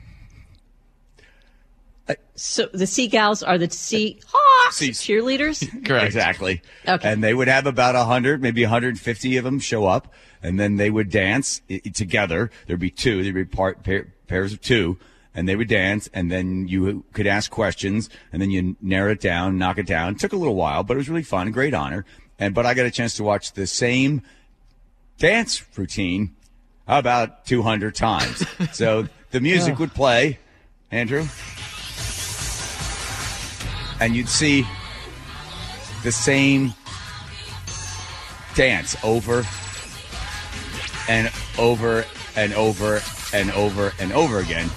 So 2.35 2.67
the 2.73 2.87
Seagulls 2.87 3.43
are 3.43 3.57
the 3.57 3.67
Seahawks 3.67 4.71
Seas- 4.71 4.99
cheerleaders. 5.01 5.59
Correct. 5.85 6.07
Exactly. 6.07 6.61
Okay. 6.87 7.09
And 7.11 7.23
they 7.23 7.33
would 7.33 7.47
have 7.47 7.67
about 7.67 7.93
100, 7.95 8.41
maybe 8.41 8.63
150 8.63 9.37
of 9.37 9.43
them 9.43 9.59
show 9.59 9.85
up, 9.85 10.11
and 10.41 10.59
then 10.59 10.75
they 10.77 10.89
would 10.89 11.09
dance 11.11 11.61
i- 11.69 11.77
together. 11.93 12.49
There'd 12.65 12.79
be 12.79 12.89
two, 12.89 13.21
there'd 13.21 13.35
be 13.35 13.45
part, 13.45 13.83
pair, 13.83 14.07
pairs 14.27 14.51
of 14.53 14.59
two, 14.61 14.97
and 15.33 15.47
they 15.47 15.55
would 15.55 15.67
dance, 15.67 16.09
and 16.13 16.31
then 16.31 16.67
you 16.67 17.05
could 17.13 17.27
ask 17.27 17.51
questions, 17.51 18.09
and 18.31 18.41
then 18.41 18.51
you 18.51 18.75
narrow 18.81 19.11
it 19.11 19.21
down, 19.21 19.57
knock 19.57 19.77
it 19.77 19.85
down. 19.85 20.13
It 20.13 20.19
took 20.19 20.33
a 20.33 20.37
little 20.37 20.55
while, 20.55 20.83
but 20.83 20.95
it 20.95 20.97
was 20.97 21.09
really 21.09 21.23
fun, 21.23 21.51
great 21.51 21.73
honor. 21.73 22.05
And 22.37 22.53
but 22.53 22.65
I 22.65 22.73
got 22.73 22.85
a 22.85 22.91
chance 22.91 23.15
to 23.15 23.23
watch 23.23 23.53
the 23.53 23.67
same 23.67 24.23
dance 25.17 25.63
routine 25.77 26.35
about 26.87 27.45
200 27.45 27.95
times. 27.95 28.45
so 28.73 29.07
the 29.29 29.39
music 29.39 29.79
would 29.79 29.93
play, 29.93 30.39
Andrew, 30.89 31.25
and 33.99 34.15
you'd 34.15 34.27
see 34.27 34.65
the 36.03 36.11
same 36.11 36.73
dance 38.55 38.97
over 39.03 39.45
and 41.07 41.31
over 41.57 42.05
and 42.35 42.53
over 42.53 43.01
and 43.33 43.51
over 43.51 43.93
and 43.99 44.11
over 44.11 44.39
again. 44.39 44.69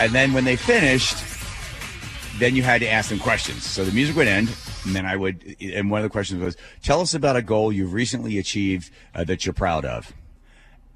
And 0.00 0.12
then 0.12 0.32
when 0.32 0.44
they 0.44 0.56
finished, 0.56 1.16
then 2.38 2.56
you 2.56 2.62
had 2.62 2.80
to 2.80 2.88
ask 2.88 3.10
them 3.10 3.18
questions. 3.18 3.64
So 3.64 3.84
the 3.84 3.92
music 3.92 4.16
would 4.16 4.26
end, 4.26 4.48
and 4.84 4.94
then 4.94 5.06
I 5.06 5.16
would, 5.16 5.56
and 5.60 5.90
one 5.90 6.00
of 6.00 6.02
the 6.02 6.10
questions 6.10 6.42
was, 6.42 6.56
"Tell 6.82 7.00
us 7.00 7.14
about 7.14 7.36
a 7.36 7.42
goal 7.42 7.72
you've 7.72 7.92
recently 7.92 8.38
achieved 8.38 8.90
uh, 9.14 9.24
that 9.24 9.46
you're 9.46 9.52
proud 9.52 9.84
of." 9.84 10.12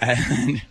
And 0.01 0.63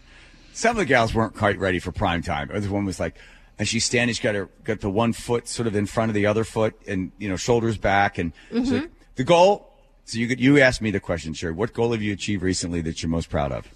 some 0.53 0.71
of 0.71 0.77
the 0.77 0.85
gals 0.85 1.13
weren't 1.13 1.35
quite 1.35 1.59
ready 1.59 1.79
for 1.79 1.91
prime 1.91 2.21
time. 2.21 2.49
Or 2.51 2.59
the 2.59 2.69
one 2.69 2.85
was 2.85 2.99
like, 2.99 3.17
and 3.59 3.67
she's 3.67 3.85
standing, 3.85 4.13
she's 4.13 4.23
got 4.23 4.35
her 4.35 4.49
got 4.63 4.79
the 4.79 4.89
one 4.89 5.13
foot 5.13 5.47
sort 5.47 5.67
of 5.67 5.75
in 5.75 5.85
front 5.85 6.09
of 6.09 6.15
the 6.15 6.25
other 6.25 6.43
foot, 6.43 6.75
and 6.87 7.11
you 7.17 7.29
know, 7.29 7.35
shoulders 7.37 7.77
back, 7.77 8.17
and 8.17 8.33
so 8.65 8.87
the 9.15 9.23
goal. 9.23 9.73
So 10.05 10.17
you 10.19 10.27
could, 10.29 10.39
you 10.39 10.57
asked 10.59 10.81
me 10.81 10.89
the 10.91 11.01
question, 11.01 11.33
sure. 11.33 11.53
What 11.53 11.73
goal 11.73 11.91
have 11.91 12.01
you 12.01 12.13
achieved 12.13 12.41
recently 12.41 12.79
that 12.81 13.03
you're 13.03 13.09
most 13.09 13.29
proud 13.29 13.51
of? 13.51 13.67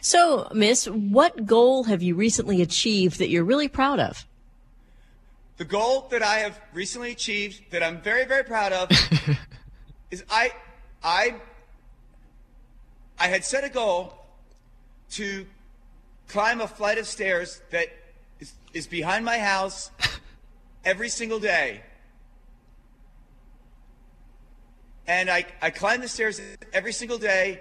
So, 0.00 0.48
Miss, 0.52 0.86
what 0.86 1.46
goal 1.46 1.84
have 1.84 2.02
you 2.02 2.14
recently 2.14 2.62
achieved 2.62 3.18
that 3.18 3.28
you're 3.28 3.44
really 3.44 3.68
proud 3.68 4.00
of? 4.00 4.26
The 5.56 5.64
goal 5.64 6.08
that 6.10 6.22
I 6.22 6.38
have 6.38 6.58
recently 6.72 7.12
achieved 7.12 7.70
that 7.70 7.82
I'm 7.82 8.00
very, 8.00 8.24
very 8.24 8.44
proud 8.44 8.72
of 8.72 8.90
is 10.10 10.24
I, 10.30 10.52
I, 11.04 11.34
I 13.18 13.28
had 13.28 13.44
set 13.44 13.64
a 13.64 13.68
goal 13.68 14.14
to 15.10 15.46
climb 16.28 16.60
a 16.60 16.68
flight 16.68 16.96
of 16.96 17.06
stairs 17.06 17.60
that 17.70 17.88
is, 18.38 18.52
is 18.72 18.86
behind 18.86 19.24
my 19.24 19.38
house 19.38 19.90
every 20.84 21.08
single 21.08 21.40
day. 21.40 21.82
And 25.06 25.28
I, 25.28 25.44
I 25.60 25.70
climbed 25.70 26.02
the 26.02 26.08
stairs 26.08 26.40
every 26.72 26.92
single 26.92 27.18
day 27.18 27.60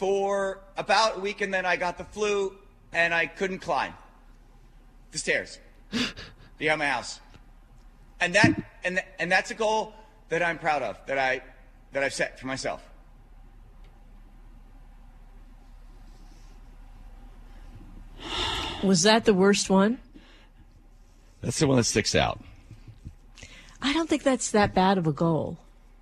for 0.00 0.60
about 0.78 1.18
a 1.18 1.20
week, 1.20 1.42
and 1.42 1.52
then 1.52 1.66
I 1.66 1.76
got 1.76 1.98
the 1.98 2.04
flu 2.04 2.56
and 2.90 3.12
I 3.12 3.26
couldn't 3.26 3.58
climb 3.58 3.92
the 5.12 5.18
stairs 5.18 5.58
behind 6.56 6.78
my 6.78 6.86
house. 6.86 7.20
And 8.18 8.34
that 8.34 8.46
and 8.82 8.96
th- 8.96 9.06
and 9.18 9.30
that's 9.30 9.50
a 9.50 9.54
goal 9.54 9.92
that 10.30 10.42
I'm 10.42 10.58
proud 10.58 10.82
of 10.82 10.96
that 11.06 11.18
I 11.18 11.42
that 11.92 12.02
I've 12.02 12.14
set 12.14 12.40
for 12.40 12.46
myself. 12.46 12.82
Was 18.82 19.02
that 19.02 19.26
the 19.26 19.34
worst 19.34 19.68
one? 19.68 19.98
That's 21.42 21.58
the 21.58 21.66
one 21.66 21.76
that 21.76 21.84
sticks 21.84 22.14
out. 22.14 22.40
I 23.82 23.92
don't 23.92 24.08
think 24.08 24.22
that's 24.22 24.50
that 24.52 24.74
bad 24.74 24.96
of 24.96 25.06
a 25.06 25.12
goal. 25.12 25.58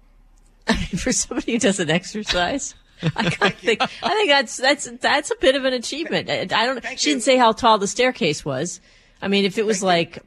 I 0.69 0.75
mean, 0.75 0.99
for 0.99 1.11
somebody 1.11 1.53
who 1.53 1.59
doesn't 1.59 1.91
exercise, 1.91 2.77
I 3.17 3.51
think 3.51 3.81
I 3.81 4.15
think 4.15 4.29
that's 4.29 4.57
that's 4.57 4.91
that's 5.01 5.31
a 5.31 5.37
bit 5.37 5.55
of 5.55 5.65
an 5.65 5.73
achievement. 5.73 6.29
I, 6.31 6.45
don't. 6.47 6.83
Thank 6.83 6.99
she 6.99 7.11
you. 7.11 7.15
didn't 7.15 7.25
say 7.25 7.37
how 7.37 7.53
tall 7.53 7.79
the 7.79 7.87
staircase 7.87 8.45
was. 8.45 8.81
I 9.23 9.29
mean, 9.29 9.45
if 9.45 9.59
it 9.59 9.67
was 9.67 9.81
Thank 9.81 9.83
you. 9.83 9.87
like 9.87 10.19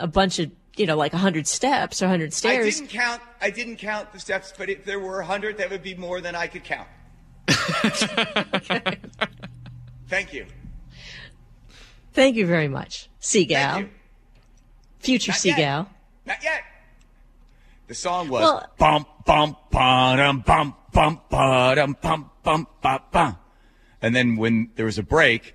a 0.00 0.06
bunch 0.06 0.38
of 0.38 0.50
you 0.76 0.86
know, 0.86 0.96
like 0.96 1.12
a 1.12 1.18
hundred 1.18 1.46
steps 1.46 2.02
or 2.02 2.08
hundred 2.08 2.32
stairs. 2.32 2.66
I 2.66 2.70
didn't 2.80 2.90
count. 2.90 3.22
I 3.40 3.50
didn't 3.50 3.76
count 3.76 4.12
the 4.12 4.20
steps, 4.20 4.52
but 4.56 4.70
if 4.70 4.84
there 4.84 4.98
were 4.98 5.20
a 5.20 5.26
hundred, 5.26 5.58
that 5.58 5.70
would 5.70 5.82
be 5.82 5.94
more 5.94 6.20
than 6.20 6.34
I 6.34 6.46
could 6.46 6.64
count. 6.64 6.88
Thank 10.08 10.32
you. 10.32 10.46
thank 12.12 12.34
you 12.36 12.46
very 12.46 12.68
much, 12.68 13.08
Seagal, 13.20 13.88
future 14.98 15.30
Not 15.32 15.44
yet. 15.44 15.56
Seagal. 15.56 15.86
Not 16.26 16.42
yet. 16.42 16.62
The 17.86 17.94
song 17.94 18.28
was 18.28 18.42
Well- 18.42 18.66
bum 18.78 19.06
bum 19.24 19.56
ba-dum, 19.70 20.74
bum 20.92 21.20
bum 21.30 21.50
ba-dum, 21.50 21.96
bum 22.00 22.30
bum 22.42 22.66
ba 22.82 23.02
bum. 23.10 23.36
And 24.02 24.14
then 24.14 24.36
when 24.36 24.70
there 24.76 24.86
was 24.86 24.98
a 24.98 25.02
break, 25.02 25.54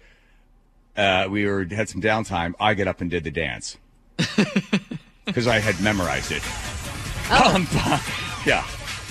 uh, 0.95 1.27
we 1.29 1.45
were 1.45 1.65
had 1.65 1.89
some 1.89 2.01
downtime. 2.01 2.53
I 2.59 2.73
get 2.73 2.87
up 2.87 3.01
and 3.01 3.09
did 3.09 3.23
the 3.23 3.31
dance 3.31 3.77
because 5.25 5.47
I 5.47 5.59
had 5.59 5.79
memorized 5.81 6.31
it. 6.31 6.43
Bum, 7.29 7.67
bum. 7.73 7.99
Yeah. 8.45 8.65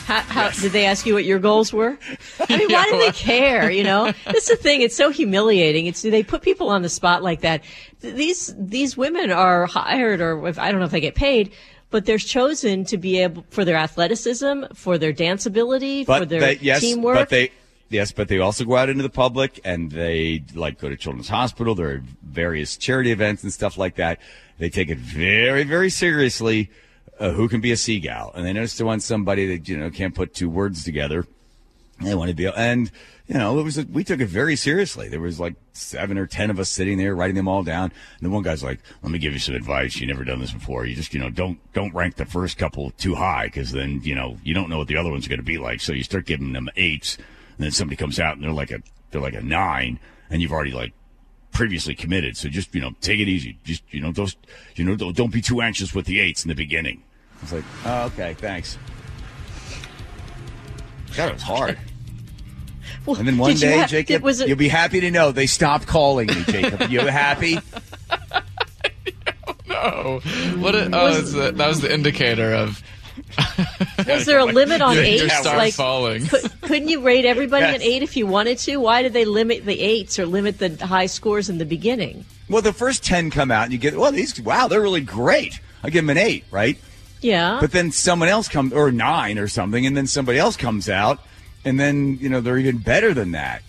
How, 0.04 0.20
how 0.20 0.50
did 0.50 0.72
they 0.72 0.84
ask 0.84 1.06
you 1.06 1.14
what 1.14 1.24
your 1.24 1.38
goals 1.38 1.72
were? 1.72 1.96
I 2.48 2.56
mean, 2.58 2.70
why 2.70 2.84
do 2.90 2.98
they 2.98 3.10
care? 3.10 3.70
You 3.70 3.84
know, 3.84 4.12
this 4.26 4.50
is 4.50 4.58
the 4.58 4.62
thing. 4.62 4.82
It's 4.82 4.94
so 4.94 5.10
humiliating. 5.10 5.86
It's 5.86 6.02
they 6.02 6.22
put 6.22 6.42
people 6.42 6.68
on 6.68 6.82
the 6.82 6.90
spot 6.90 7.22
like 7.22 7.40
that. 7.40 7.64
These 8.00 8.54
these 8.58 8.96
women 8.98 9.30
are 9.30 9.64
hired, 9.64 10.20
or 10.20 10.46
if, 10.46 10.58
I 10.58 10.70
don't 10.70 10.80
know 10.80 10.86
if 10.86 10.92
they 10.92 11.00
get 11.00 11.14
paid, 11.14 11.52
but 11.94 12.06
they're 12.06 12.18
chosen 12.18 12.84
to 12.84 12.98
be 12.98 13.20
able 13.20 13.46
for 13.50 13.64
their 13.64 13.76
athleticism, 13.76 14.64
for 14.74 14.98
their 14.98 15.12
dance 15.12 15.46
ability, 15.46 16.02
for 16.02 16.18
but 16.18 16.28
their 16.28 16.40
they, 16.40 16.58
yes, 16.60 16.80
teamwork. 16.80 17.14
but 17.14 17.28
they 17.28 17.52
yes, 17.88 18.10
but 18.10 18.26
they 18.26 18.40
also 18.40 18.64
go 18.64 18.74
out 18.74 18.88
into 18.88 19.04
the 19.04 19.08
public 19.08 19.60
and 19.64 19.92
they 19.92 20.42
like 20.56 20.80
go 20.80 20.88
to 20.88 20.96
Children's 20.96 21.28
Hospital. 21.28 21.76
There 21.76 21.90
are 21.90 22.02
various 22.24 22.76
charity 22.76 23.12
events 23.12 23.44
and 23.44 23.52
stuff 23.52 23.78
like 23.78 23.94
that. 23.94 24.18
They 24.58 24.70
take 24.70 24.90
it 24.90 24.98
very, 24.98 25.62
very 25.62 25.88
seriously. 25.88 26.68
Uh, 27.20 27.30
who 27.30 27.48
can 27.48 27.60
be 27.60 27.70
a 27.70 27.76
seagull? 27.76 28.32
And 28.34 28.44
they 28.44 28.52
notice 28.52 28.76
they 28.76 28.82
want 28.82 29.04
somebody 29.04 29.56
that 29.56 29.68
you 29.68 29.76
know 29.76 29.88
can't 29.88 30.16
put 30.16 30.34
two 30.34 30.50
words 30.50 30.82
together. 30.82 31.24
They 32.00 32.14
wanted 32.14 32.32
to 32.32 32.36
be, 32.36 32.46
and 32.46 32.90
you 33.26 33.34
know, 33.34 33.58
it 33.58 33.62
was 33.62 33.78
a, 33.78 33.84
we 33.84 34.04
took 34.04 34.20
it 34.20 34.26
very 34.26 34.56
seriously. 34.56 35.08
There 35.08 35.20
was 35.20 35.40
like 35.40 35.54
seven 35.72 36.18
or 36.18 36.26
ten 36.26 36.50
of 36.50 36.58
us 36.58 36.68
sitting 36.68 36.98
there 36.98 37.14
writing 37.14 37.36
them 37.36 37.48
all 37.48 37.62
down. 37.62 37.92
And 38.18 38.26
the 38.26 38.30
one 38.30 38.42
guy's 38.42 38.62
like, 38.62 38.80
"Let 39.02 39.12
me 39.12 39.18
give 39.18 39.32
you 39.32 39.38
some 39.38 39.54
advice. 39.54 39.96
You 39.96 40.06
never 40.06 40.24
done 40.24 40.40
this 40.40 40.52
before. 40.52 40.84
You 40.84 40.94
just, 40.94 41.14
you 41.14 41.20
know, 41.20 41.30
don't 41.30 41.58
don't 41.72 41.94
rank 41.94 42.16
the 42.16 42.26
first 42.26 42.58
couple 42.58 42.90
too 42.92 43.14
high 43.14 43.46
because 43.46 43.70
then 43.70 44.00
you 44.02 44.14
know 44.14 44.38
you 44.42 44.54
don't 44.54 44.68
know 44.68 44.78
what 44.78 44.88
the 44.88 44.96
other 44.96 45.10
one's 45.10 45.26
are 45.26 45.30
going 45.30 45.38
to 45.38 45.44
be 45.44 45.58
like. 45.58 45.80
So 45.80 45.92
you 45.92 46.02
start 46.02 46.26
giving 46.26 46.52
them 46.52 46.68
eights, 46.76 47.16
and 47.16 47.64
then 47.64 47.70
somebody 47.70 47.96
comes 47.96 48.18
out 48.18 48.34
and 48.34 48.44
they're 48.44 48.52
like 48.52 48.72
a 48.72 48.82
they're 49.10 49.22
like 49.22 49.34
a 49.34 49.42
nine, 49.42 50.00
and 50.28 50.42
you've 50.42 50.52
already 50.52 50.72
like 50.72 50.92
previously 51.52 51.94
committed. 51.94 52.36
So 52.36 52.48
just 52.50 52.74
you 52.74 52.80
know, 52.80 52.90
take 53.00 53.20
it 53.20 53.28
easy. 53.28 53.58
Just 53.64 53.84
you 53.90 54.00
know, 54.00 54.12
those 54.12 54.36
you 54.74 54.84
know, 54.84 54.96
don't, 54.96 55.16
don't 55.16 55.32
be 55.32 55.40
too 55.40 55.62
anxious 55.62 55.94
with 55.94 56.04
the 56.04 56.20
eights 56.20 56.44
in 56.44 56.50
the 56.50 56.54
beginning. 56.54 57.02
It's 57.40 57.52
like, 57.52 57.64
oh, 57.86 58.06
okay, 58.06 58.34
thanks. 58.34 58.76
God, 61.16 61.28
it 61.30 61.34
was 61.34 61.42
hard. 61.42 61.78
Well, 63.06 63.16
And 63.16 63.28
then 63.28 63.36
one 63.36 63.54
day, 63.56 63.76
have- 63.78 63.90
Jacob, 63.90 64.06
did- 64.14 64.22
was 64.22 64.40
it, 64.40 64.48
you'll 64.48 64.56
be 64.56 64.68
happy 64.68 65.00
to 65.00 65.10
know 65.10 65.30
they 65.30 65.44
stopped 65.46 65.86
calling 65.86 66.26
me, 66.28 66.42
Jacob. 66.46 66.90
you 66.90 67.00
happy? 67.00 67.58
Oh, 69.70 70.20
what? 70.56 70.74
A, 70.74 70.86
oh, 70.86 71.12
that's 71.14 71.32
the, 71.32 71.52
that 71.52 71.68
was 71.68 71.80
the 71.80 71.92
indicator 71.92 72.54
of 72.54 72.82
was 74.06 74.24
there 74.24 74.38
a 74.38 74.44
limit 74.44 74.80
on 74.80 74.94
your, 74.94 75.04
eights? 75.04 75.22
your 75.22 75.30
star 75.30 75.56
like, 75.56 75.74
falling. 75.74 76.26
could, 76.26 76.60
couldn't 76.62 76.88
you 76.88 77.00
rate 77.02 77.24
everybody 77.24 77.64
Yes. 77.66 77.76
an 77.76 77.82
eight 77.82 78.02
if 78.02 78.16
you 78.16 78.26
wanted 78.26 78.58
to? 78.58 78.76
Why 78.78 79.02
did 79.02 79.12
they 79.12 79.24
limit 79.24 79.64
the 79.66 79.78
eights 79.80 80.18
or 80.18 80.26
limit 80.26 80.58
the 80.58 80.86
high 80.86 81.06
scores 81.06 81.48
in 81.48 81.58
the 81.58 81.64
beginning? 81.64 82.24
Well, 82.48 82.62
the 82.62 82.72
first 82.72 83.04
10 83.04 83.30
come 83.30 83.50
out 83.50 83.64
and 83.64 83.72
you 83.72 83.78
get, 83.78 83.96
well, 83.96 84.12
these, 84.12 84.40
wow, 84.40 84.68
they're 84.68 84.80
really 84.80 85.00
great. 85.00 85.60
I 85.82 85.90
give 85.90 86.04
them 86.04 86.10
an 86.10 86.18
eight, 86.18 86.44
right? 86.50 86.78
Yeah. 87.20 87.58
But 87.60 87.72
then 87.72 87.90
someone 87.90 88.28
else 88.28 88.48
comes, 88.48 88.72
or 88.72 88.90
nine 88.92 89.38
or 89.38 89.48
something, 89.48 89.86
and 89.86 89.96
then 89.96 90.06
somebody 90.06 90.38
else 90.38 90.56
comes 90.56 90.88
out, 90.88 91.20
and 91.64 91.78
then, 91.80 92.18
you 92.20 92.28
know, 92.28 92.40
they're 92.40 92.58
even 92.58 92.78
better 92.78 93.14
than 93.14 93.32
that. 93.32 93.62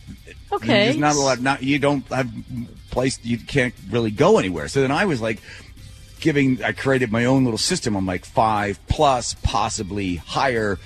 okay. 0.52 0.86
There's 0.86 0.98
not 0.98 1.16
a 1.16 1.20
lot, 1.20 1.40
not, 1.42 1.64
you 1.64 1.80
don't 1.80 2.06
have 2.08 2.30
place, 2.92 3.20
you 3.24 3.38
can't 3.38 3.74
really 3.90 4.12
go 4.12 4.38
anywhere. 4.38 4.68
So 4.68 4.82
then 4.82 4.92
I 4.92 5.06
was 5.06 5.22
like, 5.22 5.42
giving. 6.22 6.64
I 6.64 6.72
created 6.72 7.12
my 7.12 7.26
own 7.26 7.44
little 7.44 7.58
system. 7.58 7.96
I'm 7.96 8.06
like 8.06 8.26
five 8.26 8.80
plus, 8.88 9.36
possibly 9.44 10.16
higher, 10.16 10.80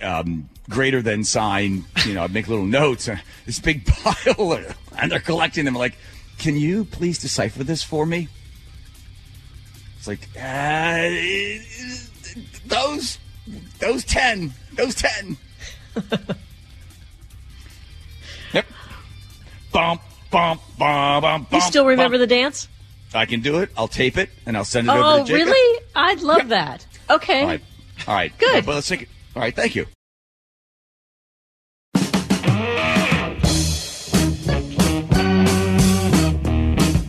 um, 0.00 0.48
greater 0.70 1.02
than 1.02 1.24
sign. 1.24 1.84
You 2.06 2.14
know, 2.14 2.22
I 2.24 2.26
make 2.28 2.48
little 2.48 2.64
notes. 2.66 3.08
uh, 3.08 3.16
This 3.46 3.60
big 3.60 3.84
pile, 3.86 4.58
and 4.96 5.12
they're 5.12 5.20
collecting 5.20 5.66
them. 5.66 5.74
like, 5.74 5.96
can 6.38 6.56
you 6.56 6.84
please 6.86 7.18
decipher 7.18 7.62
this 7.62 7.82
for 7.82 8.06
me? 8.06 8.28
It's 10.06 10.08
like 10.08 10.28
uh, 10.36 11.08
those, 12.66 13.18
those 13.78 14.04
ten, 14.04 14.52
those 14.74 14.94
ten. 14.94 15.38
yep. 18.52 18.66
Bump, 19.72 20.02
bump, 20.30 20.60
bump, 20.76 21.22
bump. 21.22 21.52
You 21.52 21.60
still 21.62 21.86
remember 21.86 22.18
the 22.18 22.26
dance? 22.26 22.68
I 23.14 23.24
can 23.24 23.40
do 23.40 23.60
it. 23.60 23.70
I'll 23.78 23.88
tape 23.88 24.18
it 24.18 24.28
and 24.44 24.58
I'll 24.58 24.66
send 24.66 24.88
it 24.88 24.90
over 24.90 25.00
Oh, 25.02 25.18
to 25.20 25.24
Jacob. 25.24 25.46
really? 25.46 25.84
I'd 25.96 26.20
love 26.20 26.48
that. 26.48 26.84
Okay. 27.08 27.40
All 27.40 27.46
right. 27.46 27.62
All 28.06 28.14
right. 28.14 28.38
Good. 28.38 28.66
But 28.66 28.74
let's 28.74 28.88
take 28.88 29.02
it. 29.02 29.08
All 29.34 29.40
right. 29.40 29.56
Thank 29.56 29.74
you. 29.74 29.86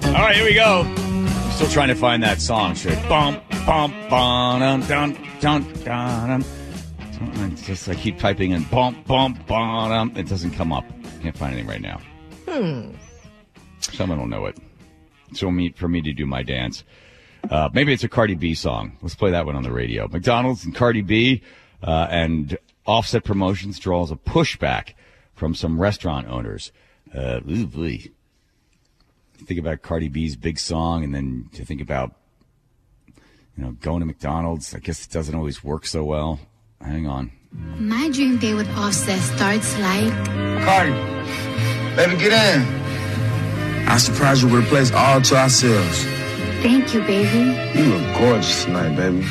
All 0.08 0.21
right. 0.21 0.36
Here 0.36 0.45
we 0.45 0.53
go. 0.53 1.04
Still 1.55 1.69
trying 1.69 1.87
to 1.87 1.95
find 1.95 2.21
that 2.21 2.41
song. 2.41 2.75
Sure. 2.75 2.93
Bump, 3.07 3.41
bump, 3.65 3.93
bum, 4.09 4.59
dun, 4.59 4.81
dun, 4.81 5.13
dun, 5.39 5.83
dun. 5.85 6.45
Just 7.63 7.87
I 7.87 7.95
keep 7.95 8.19
typing 8.19 8.51
in 8.51 8.63
bump, 8.65 9.07
bump, 9.07 9.47
bum. 9.47 10.11
It 10.17 10.27
doesn't 10.27 10.51
come 10.51 10.73
up. 10.73 10.83
Can't 11.21 11.37
find 11.37 11.53
anything 11.53 11.69
right 11.69 11.79
now. 11.79 12.01
Hmm. 12.45 12.91
Someone 13.79 14.19
will 14.19 14.27
know 14.27 14.47
it. 14.47 14.57
So 15.33 15.49
me 15.49 15.71
for 15.71 15.87
me 15.87 16.01
to 16.01 16.11
do 16.11 16.25
my 16.25 16.43
dance. 16.43 16.83
Uh, 17.49 17.69
maybe 17.71 17.93
it's 17.93 18.03
a 18.03 18.09
Cardi 18.09 18.35
B 18.35 18.53
song. 18.53 18.97
Let's 19.01 19.15
play 19.15 19.31
that 19.31 19.45
one 19.45 19.55
on 19.55 19.63
the 19.63 19.71
radio. 19.71 20.09
McDonald's 20.09 20.65
and 20.65 20.75
Cardi 20.75 21.03
B 21.03 21.41
uh, 21.81 22.07
and 22.09 22.57
Offset 22.85 23.23
Promotions 23.23 23.79
draws 23.79 24.11
a 24.11 24.17
pushback 24.17 24.93
from 25.35 25.55
some 25.55 25.79
restaurant 25.79 26.27
owners. 26.27 26.73
Uh, 27.13 27.39
ooh, 27.49 27.65
boy. 27.65 28.11
Think 29.38 29.60
about 29.60 29.82
Cardi 29.82 30.08
B's 30.08 30.36
big 30.36 30.58
song, 30.58 31.04
and 31.04 31.13
then 31.13 31.50
to 31.54 31.65
think 31.65 31.82
about 31.82 32.15
you 33.58 33.63
know 33.63 33.71
going 33.74 34.00
to 34.00 34.06
McDonald's. 34.06 34.74
I 34.74 34.80
guess 34.80 35.06
it 35.06 35.12
doesn't 35.12 35.36
always 35.36 35.63
work 35.63 35.86
so 35.86 36.04
well. 36.04 36.39
Hang 36.82 37.08
on. 37.08 37.32
My 37.78 38.10
dream 38.10 38.38
day 38.38 38.54
with 38.54 38.69
Offset 38.78 39.19
starts 39.21 39.78
like 39.80 40.12
Cardi, 40.65 40.91
baby, 41.95 42.17
get 42.17 42.34
in. 42.34 42.86
I 43.88 43.98
surprise 43.98 44.41
you 44.41 44.50
with 44.50 44.65
a 44.65 44.67
place 44.67 44.91
all 44.91 45.21
to 45.21 45.36
ourselves. 45.36 46.04
Thank 46.62 46.93
you, 46.93 47.02
baby. 47.02 47.80
You 47.80 47.86
look 47.93 48.17
gorgeous 48.17 48.63
tonight, 48.65 48.95
baby. 48.95 49.24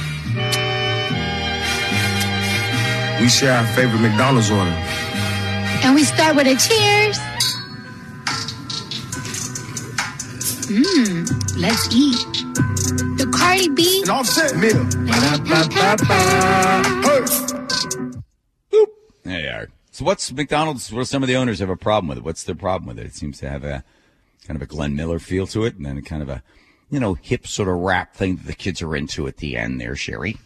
We 3.21 3.29
share 3.29 3.59
our 3.59 3.67
favorite 3.75 4.01
McDonald's 4.01 4.51
order. 4.51 4.71
And 5.85 5.95
we 5.95 6.05
start 6.05 6.37
with 6.37 6.47
a 6.47 6.57
cheers. 6.57 7.04
Mmm, 10.67 11.61
let's 11.61 11.95
eat. 11.95 12.17
The 13.19 13.31
Cardi 13.37 13.69
B. 13.69 14.03
An 14.03 14.11
offset 14.11 14.57
meal. 14.57 14.85
There 19.25 19.41
you 19.41 19.49
are. 19.49 19.69
So 19.91 20.05
what's 20.05 20.33
McDonald's? 20.33 20.91
What 20.91 21.01
do 21.01 21.05
some 21.05 21.23
of 21.23 21.29
the 21.29 21.37
owners 21.37 21.59
have 21.59 21.69
a 21.69 21.77
problem 21.77 22.09
with 22.09 22.19
it? 22.19 22.25
What's 22.25 22.45
their 22.45 22.55
problem 22.55 22.89
with 22.89 22.99
it? 22.99 23.07
It 23.07 23.15
seems 23.15 23.39
to 23.41 23.51
have 23.51 23.63
a 23.63 23.85
kind 24.47 24.57
of 24.57 24.63
a 24.63 24.67
Glenn 24.67 24.97
Miller 24.97 25.19
feel 25.19 25.47
to 25.49 25.65
it, 25.65 25.77
and 25.77 25.85
then 25.85 26.01
kind 26.03 26.23
of 26.23 26.29
a 26.29 26.43
you 26.91 26.99
know 26.99 27.15
hip 27.15 27.47
sort 27.47 27.69
of 27.69 27.77
rap 27.77 28.15
thing 28.15 28.37
that 28.37 28.47
the 28.47 28.55
kids 28.55 28.81
are 28.81 28.97
into 28.97 29.27
at 29.27 29.37
the 29.37 29.57
end. 29.57 29.81
There, 29.81 29.97
Sherry. 29.97 30.39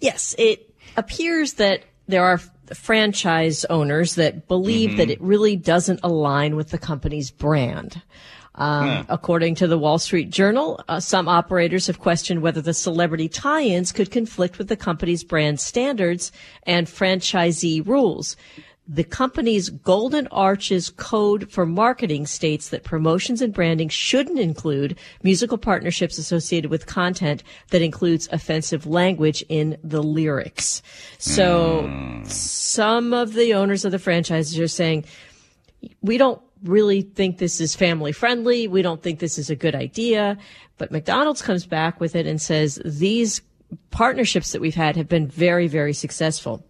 Yes, 0.00 0.34
it 0.38 0.74
appears 0.96 1.54
that 1.54 1.84
there 2.08 2.24
are 2.24 2.40
franchise 2.74 3.64
owners 3.66 4.14
that 4.16 4.48
believe 4.48 4.96
that 4.96 5.04
mm-hmm. 5.04 5.12
it 5.12 5.20
really 5.20 5.56
doesn't 5.56 6.00
align 6.02 6.56
with 6.56 6.70
the 6.70 6.78
company's 6.78 7.30
brand. 7.30 8.02
Um, 8.56 9.04
According 9.08 9.56
to 9.56 9.66
the 9.66 9.78
Wall 9.78 9.98
Street 9.98 10.30
Journal, 10.30 10.80
uh, 10.88 11.00
some 11.00 11.28
operators 11.28 11.88
have 11.88 11.98
questioned 11.98 12.40
whether 12.40 12.60
the 12.60 12.74
celebrity 12.74 13.28
tie-ins 13.28 13.90
could 13.90 14.10
conflict 14.12 14.58
with 14.58 14.68
the 14.68 14.76
company's 14.76 15.24
brand 15.24 15.58
standards 15.58 16.30
and 16.62 16.86
franchisee 16.86 17.84
rules. 17.84 18.36
The 18.86 19.02
company's 19.02 19.70
Golden 19.70 20.26
Arches 20.26 20.90
Code 20.90 21.50
for 21.50 21.64
Marketing 21.64 22.26
states 22.26 22.68
that 22.68 22.84
promotions 22.84 23.40
and 23.40 23.52
branding 23.52 23.88
shouldn't 23.88 24.38
include 24.38 24.98
musical 25.22 25.56
partnerships 25.56 26.18
associated 26.18 26.70
with 26.70 26.84
content 26.84 27.42
that 27.70 27.80
includes 27.80 28.28
offensive 28.30 28.86
language 28.86 29.42
in 29.48 29.78
the 29.82 30.02
lyrics. 30.02 30.82
So 31.18 31.90
some 32.24 33.14
of 33.14 33.32
the 33.32 33.54
owners 33.54 33.86
of 33.86 33.90
the 33.90 33.98
franchises 33.98 34.58
are 34.58 34.68
saying, 34.68 35.06
we 36.02 36.18
don't 36.18 36.42
really 36.64 37.02
think 37.02 37.38
this 37.38 37.60
is 37.60 37.76
family 37.76 38.12
friendly. 38.12 38.66
We 38.66 38.82
don't 38.82 39.02
think 39.02 39.18
this 39.18 39.38
is 39.38 39.50
a 39.50 39.56
good 39.56 39.74
idea. 39.74 40.38
But 40.78 40.90
McDonald's 40.90 41.42
comes 41.42 41.66
back 41.66 42.00
with 42.00 42.16
it 42.16 42.26
and 42.26 42.40
says 42.40 42.80
these 42.84 43.42
partnerships 43.90 44.52
that 44.52 44.60
we've 44.60 44.74
had 44.74 44.96
have 44.96 45.08
been 45.08 45.28
very, 45.28 45.68
very 45.68 45.92
successful. 45.92 46.64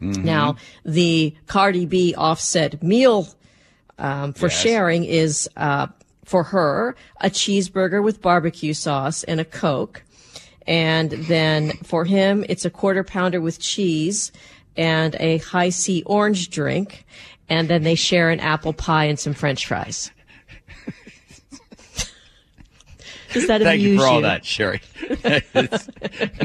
Now, 0.00 0.56
the 0.84 1.34
Cardi 1.46 1.86
B 1.86 2.14
offset 2.16 2.82
meal 2.82 3.26
um, 3.98 4.34
for 4.34 4.46
Yes. 4.46 4.60
sharing 4.60 5.04
is 5.04 5.48
uh, 5.56 5.86
for 6.24 6.42
her 6.42 6.94
a 7.22 7.30
cheeseburger 7.30 8.02
with 8.02 8.20
barbecue 8.20 8.74
sauce 8.74 9.24
and 9.24 9.40
a 9.40 9.44
Coke. 9.46 10.02
And 10.66 11.10
then 11.10 11.72
for 11.84 12.04
him, 12.04 12.44
it's 12.48 12.66
a 12.66 12.70
quarter 12.70 13.02
pounder 13.04 13.40
with 13.40 13.60
cheese 13.60 14.30
and 14.76 15.16
a 15.20 15.38
Hi-C 15.38 16.02
orange 16.04 16.50
drink. 16.50 17.06
And 17.48 17.68
then 17.68 17.82
they 17.82 17.94
share 17.94 18.30
an 18.30 18.40
apple 18.40 18.72
pie 18.72 19.04
and 19.04 19.18
some 19.18 19.34
french 19.34 19.66
fries. 19.66 20.10
Does 23.34 23.48
that 23.48 23.62
Thank 23.62 23.82
you 23.82 23.98
for 23.98 24.06
all 24.06 24.20
that, 24.20 24.44
Sherry. 24.44 24.80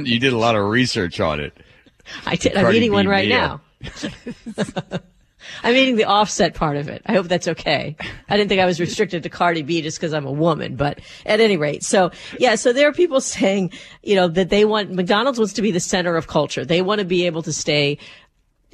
You 0.03 0.19
did 0.19 0.33
a 0.33 0.38
lot 0.38 0.55
of 0.55 0.65
research 0.65 1.19
on 1.19 1.39
it. 1.39 1.55
I 2.25 2.35
did. 2.35 2.57
I'm 2.57 2.73
eating 2.73 2.91
one 2.91 3.07
right 3.07 3.27
meal. 3.27 3.62
now. 3.81 4.99
I'm 5.63 5.75
eating 5.75 5.95
the 5.95 6.05
offset 6.05 6.53
part 6.53 6.77
of 6.77 6.89
it. 6.89 7.01
I 7.05 7.13
hope 7.13 7.27
that's 7.27 7.47
okay. 7.47 7.95
I 8.27 8.38
didn't 8.38 8.49
think 8.49 8.62
I 8.62 8.65
was 8.65 8.79
restricted 8.79 9.23
to 9.23 9.29
Cardi 9.29 9.62
B 9.62 9.81
just 9.81 9.99
because 9.99 10.13
I'm 10.13 10.25
a 10.25 10.31
woman, 10.31 10.75
but 10.75 10.99
at 11.25 11.39
any 11.39 11.57
rate, 11.57 11.83
so 11.83 12.12
yeah, 12.39 12.55
so 12.55 12.73
there 12.73 12.88
are 12.89 12.93
people 12.93 13.21
saying, 13.38 13.71
you 14.03 14.15
know, 14.15 14.27
that 14.27 14.49
they 14.49 14.65
want 14.65 14.91
McDonald's 14.91 15.39
wants 15.39 15.53
to 15.53 15.62
be 15.62 15.71
the 15.71 15.79
center 15.79 16.15
of 16.15 16.27
culture. 16.27 16.65
They 16.65 16.81
want 16.81 16.99
to 16.99 17.05
be 17.05 17.25
able 17.25 17.43
to 17.43 17.53
stay 17.53 17.99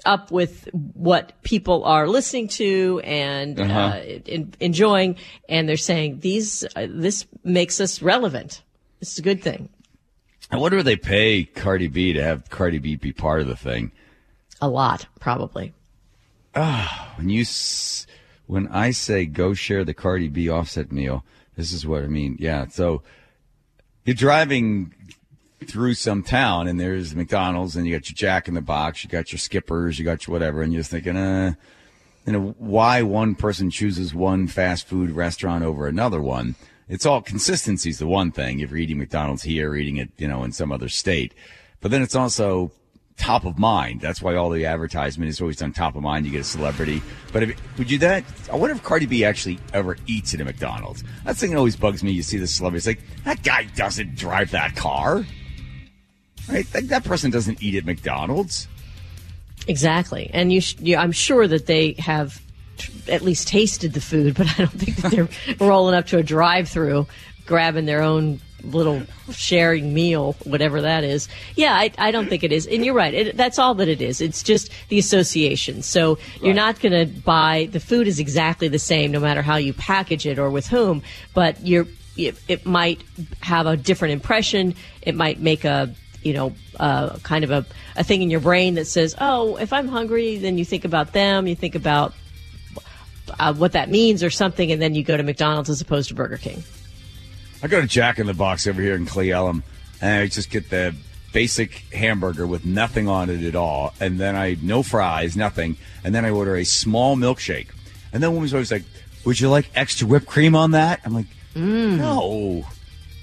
up 0.03 0.31
with 0.31 0.67
what 0.73 1.31
people 1.43 1.83
are 1.85 2.07
listening 2.07 2.47
to 2.49 3.01
and 3.03 3.59
Uh-huh. 3.59 3.79
uh, 3.79 4.01
in, 4.25 4.53
enjoying, 4.59 5.15
and 5.47 5.69
they're 5.69 5.77
saying 5.77 6.19
these 6.19 6.65
uh, 6.75 6.87
this 6.89 7.25
makes 7.43 7.79
us 7.79 8.01
relevant. 8.01 8.61
This 8.99 9.13
is 9.13 9.19
a 9.19 9.21
good 9.23 9.41
thing. 9.41 9.69
I 10.51 10.57
wonder 10.57 10.77
if 10.77 10.85
they 10.85 10.95
pay 10.95 11.43
Cardi 11.45 11.87
B 11.87 12.13
to 12.13 12.21
have 12.23 12.49
Cardi 12.49 12.77
B 12.79 12.95
be 12.95 13.11
part 13.13 13.41
of 13.41 13.47
the 13.47 13.55
thing. 13.55 13.91
A 14.61 14.69
lot, 14.69 15.07
probably. 15.19 15.73
When 16.53 17.29
you, 17.29 17.41
s- 17.41 18.07
when 18.45 18.67
I 18.69 18.91
say 18.91 19.25
go 19.25 19.53
share 19.53 19.83
the 19.83 19.93
Cardi 19.93 20.29
B 20.29 20.47
offset 20.49 20.91
meal, 20.91 21.25
this 21.57 21.73
is 21.73 21.85
what 21.85 22.03
I 22.03 22.07
mean. 22.07 22.37
Yeah. 22.39 22.67
So 22.67 23.01
you're 24.05 24.13
driving 24.15 24.93
through 25.69 25.93
some 25.95 26.23
town 26.23 26.67
and 26.67 26.79
there's 26.79 27.15
McDonald's 27.15 27.75
and 27.75 27.85
you 27.85 27.95
got 27.95 28.09
your 28.09 28.15
Jack 28.15 28.47
in 28.47 28.53
the 28.53 28.61
Box, 28.61 29.03
you 29.03 29.09
got 29.09 29.31
your 29.31 29.39
Skippers, 29.39 29.99
you 29.99 30.05
got 30.05 30.25
your 30.25 30.33
whatever, 30.33 30.61
and 30.61 30.71
you're 30.71 30.81
just 30.81 30.91
thinking, 30.91 31.17
uh, 31.17 31.53
you 32.25 32.33
know, 32.33 32.55
why 32.57 33.01
one 33.01 33.35
person 33.35 33.69
chooses 33.69 34.13
one 34.13 34.47
fast 34.47 34.87
food 34.87 35.11
restaurant 35.11 35.63
over 35.63 35.87
another 35.87 36.21
one. 36.21 36.55
It's 36.87 37.05
all 37.05 37.21
consistency 37.21 37.89
is 37.89 37.99
the 37.99 38.07
one 38.07 38.31
thing. 38.31 38.59
If 38.59 38.69
you're 38.69 38.79
eating 38.79 38.97
McDonald's 38.97 39.43
here, 39.43 39.75
eating 39.75 39.97
it, 39.97 40.09
you 40.17 40.27
know, 40.27 40.43
in 40.43 40.51
some 40.51 40.71
other 40.71 40.89
state, 40.89 41.33
but 41.81 41.91
then 41.91 42.01
it's 42.01 42.15
also 42.15 42.71
top 43.17 43.45
of 43.45 43.57
mind. 43.57 44.01
That's 44.01 44.21
why 44.21 44.35
all 44.35 44.49
the 44.49 44.65
advertisement 44.65 45.29
is 45.29 45.39
always 45.39 45.61
on 45.61 45.71
top 45.71 45.95
of 45.95 46.03
mind. 46.03 46.25
You 46.25 46.31
get 46.31 46.41
a 46.41 46.43
celebrity. 46.43 47.01
But 47.31 47.43
if, 47.43 47.77
would 47.77 47.89
you 47.89 47.97
that? 47.99 48.23
I 48.51 48.55
wonder 48.55 48.75
if 48.75 48.83
Cardi 48.83 49.05
B 49.05 49.23
actually 49.23 49.59
ever 49.73 49.97
eats 50.07 50.33
at 50.33 50.41
a 50.41 50.45
McDonald's. 50.45 51.03
That 51.23 51.37
thing 51.37 51.55
always 51.55 51.75
bugs 51.75 52.03
me. 52.03 52.11
You 52.11 52.23
see 52.23 52.37
the 52.37 52.47
celebrities 52.47 52.87
like 52.87 52.99
that 53.23 53.43
guy 53.43 53.65
doesn't 53.75 54.15
drive 54.15 54.51
that 54.51 54.75
car, 54.75 55.25
right? 56.49 56.65
That, 56.71 56.89
that 56.89 57.03
person 57.03 57.31
doesn't 57.31 57.61
eat 57.61 57.75
at 57.75 57.85
McDonald's. 57.85 58.67
Exactly, 59.67 60.29
and 60.33 60.51
you, 60.53 60.61
sh- 60.61 60.75
you 60.79 60.97
I'm 60.97 61.11
sure 61.11 61.47
that 61.47 61.65
they 61.65 61.93
have 61.93 62.41
t- 62.77 62.93
at 63.11 63.21
least 63.21 63.47
tasted 63.47 63.93
the 63.93 64.01
food, 64.01 64.35
but 64.35 64.47
I 64.47 64.65
don't 64.65 64.79
think 64.79 64.97
that 64.97 65.11
they're 65.11 65.29
rolling 65.67 65.95
up 65.95 66.07
to 66.07 66.17
a 66.17 66.23
drive-through, 66.23 67.07
grabbing 67.45 67.85
their 67.85 68.01
own 68.01 68.39
little 68.71 69.03
sharing 69.31 69.93
meal, 69.93 70.33
whatever 70.43 70.81
that 70.81 71.03
is. 71.03 71.27
Yeah, 71.55 71.73
I, 71.73 71.91
I 71.97 72.11
don't 72.11 72.27
think 72.27 72.43
it 72.43 72.51
is. 72.51 72.67
And 72.67 72.85
you're 72.85 72.95
right. 72.95 73.13
It, 73.13 73.37
that's 73.37 73.59
all 73.59 73.75
that 73.75 73.87
it 73.87 74.01
is. 74.01 74.21
It's 74.21 74.43
just 74.43 74.71
the 74.89 74.97
association. 74.97 75.81
So 75.81 76.17
you're 76.41 76.53
not 76.53 76.79
going 76.79 76.93
to 76.93 77.21
buy 77.21 77.69
the 77.71 77.79
food 77.79 78.07
is 78.07 78.19
exactly 78.19 78.67
the 78.67 78.79
same 78.79 79.11
no 79.11 79.19
matter 79.19 79.41
how 79.41 79.57
you 79.57 79.73
package 79.73 80.25
it 80.25 80.39
or 80.39 80.49
with 80.49 80.67
whom, 80.67 81.03
but 81.33 81.65
you're 81.65 81.87
it, 82.17 82.39
it 82.47 82.65
might 82.65 83.03
have 83.41 83.67
a 83.67 83.75
different 83.75 84.13
impression. 84.13 84.73
It 85.01 85.15
might 85.15 85.39
make 85.39 85.65
a 85.65 85.93
you 86.25 86.33
know 86.33 86.53
uh, 86.79 87.17
kind 87.19 87.43
of 87.43 87.51
a, 87.51 87.65
a 87.95 88.03
thing 88.03 88.21
in 88.21 88.29
your 88.29 88.39
brain 88.39 88.73
that 88.75 88.85
says, 88.85 89.15
oh, 89.21 89.55
if 89.57 89.71
I'm 89.71 89.87
hungry, 89.87 90.37
then 90.37 90.57
you 90.57 90.65
think 90.65 90.83
about 90.83 91.13
them. 91.13 91.47
You 91.47 91.55
think 91.55 91.75
about 91.75 92.13
uh, 93.39 93.53
what 93.53 93.73
that 93.73 93.89
means 93.89 94.23
or 94.23 94.29
something, 94.29 94.71
and 94.71 94.81
then 94.81 94.95
you 94.95 95.03
go 95.03 95.15
to 95.15 95.23
McDonald's 95.23 95.69
as 95.69 95.79
opposed 95.79 96.09
to 96.09 96.15
Burger 96.15 96.37
King. 96.37 96.63
I 97.63 97.67
go 97.67 97.79
to 97.79 97.87
Jack 97.87 98.19
in 98.19 98.27
the 98.27 98.33
Box 98.33 98.67
over 98.67 98.81
here 98.81 98.95
in 98.95 99.05
Cle 99.05 99.23
Elum, 99.23 99.61
and 100.01 100.23
I 100.23 100.27
just 100.27 100.49
get 100.49 100.69
the 100.69 100.95
basic 101.31 101.71
hamburger 101.93 102.47
with 102.47 102.65
nothing 102.65 103.07
on 103.07 103.29
it 103.29 103.43
at 103.43 103.55
all, 103.55 103.93
and 103.99 104.19
then 104.19 104.35
I 104.35 104.57
no 104.61 104.81
fries, 104.83 105.37
nothing, 105.37 105.77
and 106.03 106.13
then 106.13 106.25
I 106.25 106.31
order 106.31 106.55
a 106.55 106.63
small 106.63 107.15
milkshake, 107.15 107.67
and 108.11 108.23
then 108.23 108.33
woman's 108.33 108.53
always 108.53 108.71
like, 108.71 108.83
"Would 109.25 109.39
you 109.39 109.49
like 109.49 109.69
extra 109.75 110.07
whipped 110.07 110.25
cream 110.27 110.55
on 110.55 110.71
that?" 110.71 111.01
I'm 111.05 111.13
like, 111.13 111.27
"No, 111.55 112.65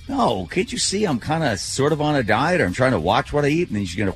no, 0.08 0.46
can't 0.50 0.70
you 0.72 0.78
see 0.78 1.04
I'm 1.04 1.18
kind 1.18 1.44
of 1.44 1.60
sort 1.60 1.92
of 1.92 2.00
on 2.00 2.16
a 2.16 2.22
diet, 2.22 2.60
or 2.60 2.66
I'm 2.66 2.72
trying 2.72 2.92
to 2.92 3.00
watch 3.00 3.32
what 3.32 3.44
I 3.44 3.48
eat?" 3.48 3.68
And 3.68 3.76
then 3.76 3.84
she's 3.84 3.96
gonna. 3.96 4.14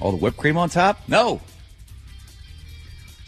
All 0.00 0.10
the 0.10 0.16
whipped 0.16 0.36
cream 0.36 0.56
on 0.56 0.68
top? 0.68 1.00
No. 1.08 1.40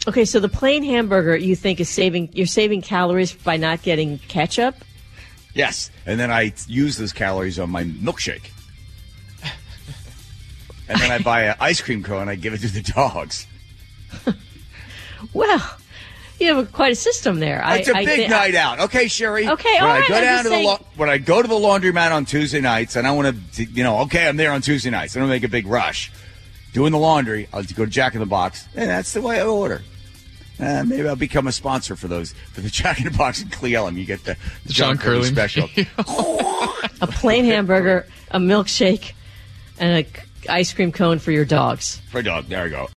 Okay, 0.07 0.25
so 0.25 0.39
the 0.39 0.49
plain 0.49 0.83
hamburger 0.83 1.35
you 1.35 1.55
think 1.55 1.79
is 1.79 1.89
saving 1.89 2.29
you're 2.33 2.45
saving 2.45 2.81
calories 2.81 3.33
by 3.33 3.57
not 3.57 3.81
getting 3.81 4.19
ketchup. 4.19 4.75
Yes, 5.53 5.89
and 6.05 6.19
then 6.19 6.31
I 6.31 6.53
use 6.67 6.97
those 6.97 7.13
calories 7.13 7.57
on 7.57 7.69
my 7.69 7.85
milkshake. 7.85 8.49
and 10.89 10.99
then 10.99 11.11
I 11.11 11.19
buy 11.19 11.43
an 11.43 11.55
ice 11.61 11.79
cream 11.79 12.03
cone. 12.03 12.21
And 12.23 12.29
I 12.29 12.35
give 12.35 12.53
it 12.53 12.59
to 12.59 12.67
the 12.67 12.81
dogs. 12.81 13.47
Well, 15.33 15.77
you 16.39 16.53
have 16.55 16.57
a, 16.57 16.65
quite 16.71 16.91
a 16.91 16.95
system 16.95 17.39
there. 17.39 17.63
It's 17.65 17.87
a 17.87 17.91
a 17.97 18.05
big 18.05 18.29
night 18.29 18.55
out. 18.55 18.79
Okay, 18.81 19.07
Sherry. 19.07 19.47
Okay, 19.47 19.73
when 19.75 19.83
all 19.83 19.89
I 19.89 19.99
right, 19.99 20.07
go 20.09 20.13
down 20.21 20.23
just 20.23 20.43
to 20.43 20.49
the 20.49 20.55
saying- 20.55 20.67
la- 20.67 20.79
when 20.97 21.09
I 21.09 21.17
go 21.17 21.41
to 21.41 21.47
the 21.47 21.55
laundromat 21.55 22.11
on 22.11 22.25
Tuesday 22.25 22.61
nights, 22.61 22.95
and 22.95 23.07
I 23.07 23.11
want 23.11 23.35
to, 23.55 23.63
you 23.65 23.83
know, 23.83 23.99
okay, 24.01 24.27
I'm 24.27 24.37
there 24.37 24.51
on 24.51 24.61
Tuesday 24.61 24.89
nights. 24.89 25.15
I 25.15 25.19
don't 25.19 25.29
make 25.29 25.43
a 25.43 25.47
big 25.49 25.67
rush 25.67 26.11
doing 26.73 26.91
the 26.91 26.99
laundry. 26.99 27.47
I'll 27.53 27.63
go 27.63 27.85
to 27.85 27.91
Jack 27.91 28.13
in 28.15 28.19
the 28.19 28.25
Box, 28.25 28.67
and 28.75 28.89
that's 28.89 29.13
the 29.13 29.21
way 29.21 29.39
I 29.39 29.45
order. 29.45 29.81
Uh, 30.57 30.83
maybe 30.87 31.05
I'll 31.07 31.17
become 31.17 31.47
a 31.47 31.51
sponsor 31.51 31.97
for 31.97 32.07
those 32.07 32.33
for 32.53 32.61
the 32.61 32.69
Jack 32.71 32.99
in 32.99 33.05
the 33.05 33.17
Box 33.17 33.41
and 33.41 33.51
Cle 33.51 33.69
Elum. 33.69 33.95
You 33.97 34.05
get 34.05 34.23
the, 34.23 34.37
the 34.65 34.71
John 34.73 34.97
Curley 34.97 35.29
Curley 35.29 35.31
special. 35.31 35.69
a 37.01 37.07
plain 37.07 37.45
hamburger, 37.45 38.07
a 38.31 38.39
milkshake, 38.39 39.13
and 39.79 40.05
a 40.05 40.07
c- 40.07 40.47
ice 40.47 40.73
cream 40.73 40.91
cone 40.93 41.19
for 41.19 41.31
your 41.31 41.43
dogs. 41.45 41.97
for 42.09 42.19
a 42.19 42.23
dog. 42.23 42.45
There 42.45 42.63
I 42.63 42.69
go. 42.69 42.87